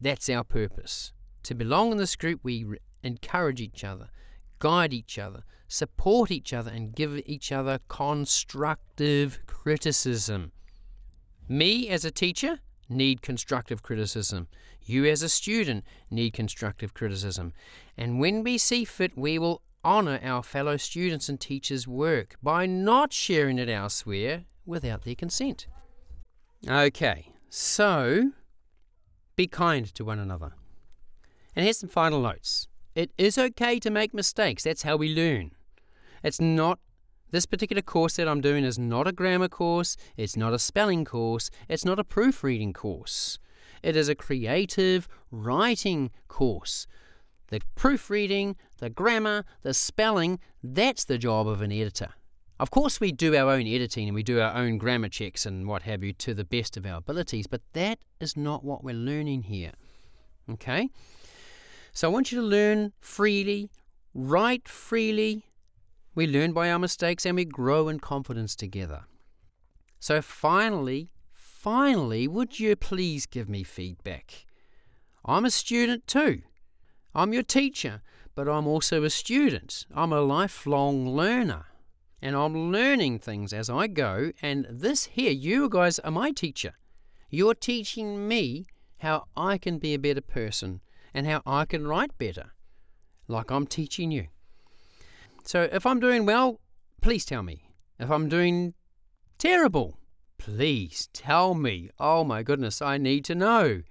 that's 0.00 0.28
our 0.28 0.44
purpose. 0.44 1.12
To 1.44 1.54
belong 1.54 1.92
in 1.92 1.98
this 1.98 2.16
group, 2.16 2.40
we 2.42 2.64
re- 2.64 2.78
encourage 3.02 3.60
each 3.60 3.82
other, 3.82 4.10
guide 4.58 4.92
each 4.92 5.18
other, 5.18 5.42
support 5.66 6.30
each 6.30 6.52
other, 6.52 6.70
and 6.70 6.94
give 6.94 7.20
each 7.26 7.50
other 7.50 7.80
constructive 7.88 9.40
criticism. 9.46 10.52
Me 11.48 11.88
as 11.88 12.04
a 12.04 12.10
teacher 12.10 12.60
need 12.90 13.22
constructive 13.22 13.82
criticism. 13.82 14.48
You 14.82 15.04
as 15.06 15.22
a 15.22 15.28
student 15.28 15.84
need 16.10 16.32
constructive 16.32 16.94
criticism. 16.94 17.52
And 17.96 18.18
when 18.18 18.42
we 18.42 18.58
see 18.58 18.84
fit, 18.84 19.16
we 19.16 19.38
will 19.38 19.62
honour 19.84 20.20
our 20.22 20.42
fellow 20.42 20.76
students 20.76 21.28
and 21.28 21.40
teachers' 21.40 21.88
work 21.88 22.36
by 22.42 22.66
not 22.66 23.12
sharing 23.12 23.58
it 23.58 23.68
elsewhere 23.68 24.44
without 24.66 25.04
their 25.04 25.14
consent. 25.14 25.66
Okay, 26.68 27.32
so 27.48 28.32
be 29.36 29.46
kind 29.46 29.86
to 29.94 30.04
one 30.04 30.18
another. 30.18 30.52
And 31.56 31.64
here's 31.64 31.78
some 31.78 31.88
final 31.88 32.20
notes. 32.20 32.68
It 32.94 33.10
is 33.16 33.38
okay 33.38 33.78
to 33.78 33.90
make 33.90 34.12
mistakes. 34.12 34.64
That's 34.64 34.82
how 34.82 34.96
we 34.96 35.14
learn. 35.14 35.52
It's 36.22 36.40
not, 36.40 36.78
this 37.30 37.46
particular 37.46 37.82
course 37.82 38.16
that 38.16 38.28
I'm 38.28 38.40
doing 38.40 38.64
is 38.64 38.78
not 38.78 39.06
a 39.06 39.12
grammar 39.12 39.48
course, 39.48 39.96
it's 40.16 40.36
not 40.36 40.52
a 40.52 40.58
spelling 40.58 41.04
course, 41.04 41.50
it's 41.68 41.84
not 41.84 41.98
a 41.98 42.04
proofreading 42.04 42.72
course. 42.72 43.38
It 43.82 43.96
is 43.96 44.08
a 44.08 44.14
creative 44.14 45.08
writing 45.30 46.10
course. 46.28 46.86
The 47.48 47.60
proofreading, 47.74 48.56
the 48.78 48.90
grammar, 48.90 49.44
the 49.62 49.74
spelling, 49.74 50.38
that's 50.62 51.04
the 51.04 51.18
job 51.18 51.48
of 51.48 51.62
an 51.62 51.72
editor. 51.72 52.10
Of 52.60 52.70
course, 52.70 53.00
we 53.00 53.10
do 53.10 53.34
our 53.34 53.50
own 53.50 53.66
editing 53.66 54.06
and 54.06 54.14
we 54.14 54.22
do 54.22 54.38
our 54.38 54.54
own 54.54 54.76
grammar 54.76 55.08
checks 55.08 55.46
and 55.46 55.66
what 55.66 55.82
have 55.82 56.04
you 56.04 56.12
to 56.12 56.34
the 56.34 56.44
best 56.44 56.76
of 56.76 56.84
our 56.84 56.98
abilities, 56.98 57.46
but 57.46 57.62
that 57.72 57.98
is 58.20 58.36
not 58.36 58.62
what 58.62 58.84
we're 58.84 58.94
learning 58.94 59.44
here. 59.44 59.72
Okay? 60.50 60.90
So 61.92 62.08
I 62.08 62.12
want 62.12 62.30
you 62.30 62.40
to 62.40 62.46
learn 62.46 62.92
freely, 63.00 63.70
write 64.14 64.68
freely. 64.68 65.49
We 66.14 66.26
learn 66.26 66.52
by 66.52 66.70
our 66.70 66.78
mistakes 66.78 67.24
and 67.24 67.36
we 67.36 67.44
grow 67.44 67.88
in 67.88 68.00
confidence 68.00 68.56
together. 68.56 69.04
So 69.98 70.20
finally, 70.20 71.10
finally, 71.34 72.26
would 72.26 72.58
you 72.58 72.74
please 72.74 73.26
give 73.26 73.48
me 73.48 73.62
feedback? 73.62 74.46
I'm 75.24 75.44
a 75.44 75.50
student 75.50 76.06
too. 76.06 76.42
I'm 77.14 77.32
your 77.32 77.42
teacher, 77.42 78.02
but 78.34 78.48
I'm 78.48 78.66
also 78.66 79.04
a 79.04 79.10
student. 79.10 79.86
I'm 79.94 80.12
a 80.12 80.20
lifelong 80.20 81.08
learner 81.08 81.66
and 82.22 82.36
I'm 82.36 82.72
learning 82.72 83.18
things 83.18 83.52
as 83.52 83.70
I 83.70 83.86
go. 83.86 84.32
And 84.42 84.66
this 84.70 85.06
here, 85.06 85.32
you 85.32 85.68
guys 85.68 85.98
are 86.00 86.10
my 86.10 86.32
teacher. 86.32 86.74
You're 87.28 87.54
teaching 87.54 88.26
me 88.26 88.66
how 88.98 89.26
I 89.36 89.58
can 89.58 89.78
be 89.78 89.94
a 89.94 89.98
better 89.98 90.20
person 90.20 90.80
and 91.14 91.26
how 91.26 91.42
I 91.46 91.64
can 91.64 91.86
write 91.86 92.16
better, 92.18 92.52
like 93.28 93.50
I'm 93.50 93.66
teaching 93.66 94.10
you. 94.10 94.28
So 95.50 95.68
if 95.72 95.84
I'm 95.84 95.98
doing 95.98 96.26
well, 96.26 96.60
please 97.00 97.24
tell 97.24 97.42
me. 97.42 97.64
If 97.98 98.08
I'm 98.08 98.28
doing 98.28 98.74
terrible, 99.36 99.98
please 100.38 101.08
tell 101.12 101.54
me. 101.54 101.90
Oh 101.98 102.22
my 102.22 102.44
goodness, 102.44 102.80
I 102.80 102.98
need 102.98 103.24
to 103.24 103.34
know. 103.34 103.82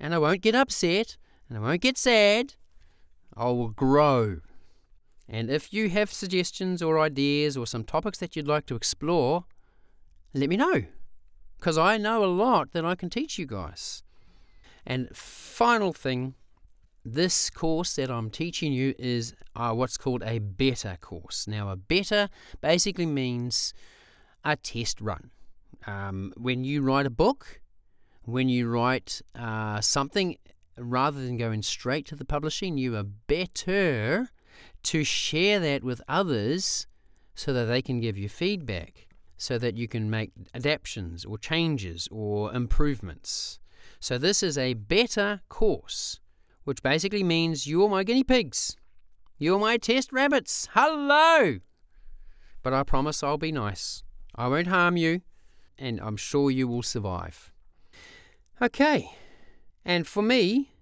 And 0.00 0.14
I 0.14 0.18
won't 0.18 0.40
get 0.40 0.54
upset 0.54 1.18
and 1.46 1.58
I 1.58 1.60
won't 1.60 1.82
get 1.82 1.98
sad. 1.98 2.54
I 3.36 3.44
will 3.48 3.68
grow 3.68 4.38
and 5.28 5.50
if 5.50 5.74
you 5.74 5.90
have 5.90 6.10
suggestions 6.10 6.80
or 6.80 6.98
ideas 6.98 7.54
or 7.54 7.66
some 7.66 7.84
topics 7.84 8.16
that 8.20 8.34
you'd 8.34 8.48
like 8.48 8.64
to 8.64 8.74
explore, 8.74 9.44
let 10.32 10.48
me 10.48 10.56
know. 10.56 10.84
Because 11.58 11.76
I 11.76 11.98
know 11.98 12.24
a 12.24 12.32
lot 12.46 12.72
that 12.72 12.86
I 12.86 12.94
can 12.94 13.10
teach 13.10 13.38
you 13.38 13.44
guys. 13.44 14.02
And 14.86 15.14
final 15.14 15.92
thing, 15.92 16.34
this 17.12 17.50
course 17.50 17.96
that 17.96 18.10
I'm 18.10 18.30
teaching 18.30 18.72
you 18.72 18.94
is 18.98 19.34
uh, 19.56 19.72
what's 19.72 19.96
called 19.96 20.22
a 20.24 20.38
beta 20.38 20.98
course. 21.00 21.46
Now, 21.46 21.70
a 21.70 21.76
beta 21.76 22.30
basically 22.60 23.06
means 23.06 23.74
a 24.44 24.56
test 24.56 25.00
run. 25.00 25.30
Um, 25.86 26.32
when 26.36 26.64
you 26.64 26.82
write 26.82 27.06
a 27.06 27.10
book, 27.10 27.60
when 28.24 28.48
you 28.48 28.68
write 28.68 29.22
uh, 29.34 29.80
something, 29.80 30.36
rather 30.76 31.20
than 31.20 31.36
going 31.36 31.62
straight 31.62 32.06
to 32.06 32.16
the 32.16 32.24
publishing, 32.24 32.78
you 32.78 32.96
are 32.96 33.04
better 33.04 34.30
to 34.84 35.04
share 35.04 35.58
that 35.60 35.82
with 35.82 36.00
others 36.08 36.86
so 37.34 37.52
that 37.52 37.66
they 37.66 37.82
can 37.82 38.00
give 38.00 38.18
you 38.18 38.28
feedback, 38.28 39.06
so 39.36 39.58
that 39.58 39.76
you 39.76 39.88
can 39.88 40.10
make 40.10 40.32
adaptations 40.54 41.24
or 41.24 41.38
changes 41.38 42.08
or 42.10 42.52
improvements. 42.52 43.60
So, 44.00 44.18
this 44.18 44.42
is 44.42 44.58
a 44.58 44.74
beta 44.74 45.40
course, 45.48 46.20
which 46.68 46.82
basically 46.82 47.24
means 47.24 47.66
you're 47.66 47.88
my 47.88 48.04
guinea 48.04 48.22
pigs. 48.22 48.76
You're 49.38 49.58
my 49.58 49.78
test 49.78 50.12
rabbits. 50.12 50.68
Hello! 50.72 51.60
But 52.62 52.74
I 52.74 52.82
promise 52.82 53.22
I'll 53.22 53.38
be 53.38 53.50
nice. 53.50 54.02
I 54.34 54.48
won't 54.48 54.66
harm 54.66 54.98
you, 54.98 55.22
and 55.78 55.98
I'm 55.98 56.18
sure 56.18 56.50
you 56.50 56.68
will 56.68 56.82
survive. 56.82 57.50
Okay, 58.60 59.10
and 59.82 60.06
for 60.06 60.22
me, 60.22 60.74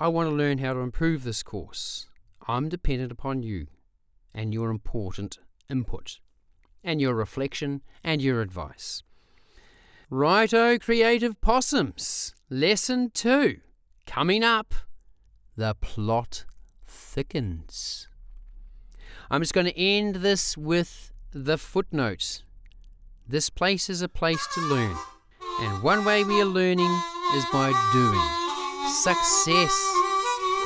I 0.00 0.08
want 0.08 0.30
to 0.30 0.34
learn 0.34 0.58
how 0.58 0.72
to 0.72 0.80
improve 0.80 1.22
this 1.22 1.44
course. 1.44 2.08
I'm 2.48 2.68
dependent 2.68 3.12
upon 3.12 3.44
you 3.44 3.68
and 4.34 4.52
your 4.52 4.68
important 4.68 5.38
input, 5.70 6.18
and 6.82 7.00
your 7.00 7.14
reflection 7.14 7.82
and 8.02 8.20
your 8.20 8.40
advice. 8.40 9.04
Righto, 10.10 10.76
creative 10.76 11.40
possums. 11.40 12.34
Lesson 12.50 13.12
two. 13.14 13.60
Coming 14.06 14.42
up, 14.42 14.74
the 15.56 15.74
plot 15.80 16.44
thickens. 16.86 18.08
I'm 19.30 19.40
just 19.40 19.54
going 19.54 19.66
to 19.66 19.78
end 19.78 20.16
this 20.16 20.56
with 20.56 21.12
the 21.32 21.58
footnotes. 21.58 22.42
This 23.26 23.50
place 23.50 23.88
is 23.88 24.02
a 24.02 24.08
place 24.08 24.46
to 24.54 24.60
learn, 24.60 24.96
and 25.60 25.82
one 25.82 26.04
way 26.04 26.24
we 26.24 26.40
are 26.40 26.46
learning 26.46 26.92
is 27.34 27.44
by 27.52 27.72
doing. 27.92 28.90
Success 28.90 29.72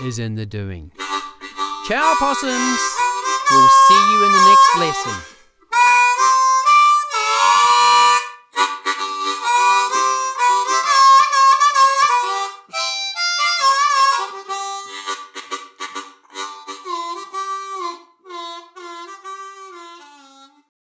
is 0.03 0.19
in 0.19 0.35
the 0.35 0.47
doing. 0.47 0.91
Ciao, 1.87 2.15
possums! 2.19 2.81
We'll 3.51 3.69
see 3.69 4.13
you 4.13 4.27
in 4.27 4.33
the 4.33 4.49
next 4.49 4.79
lesson. 4.79 5.38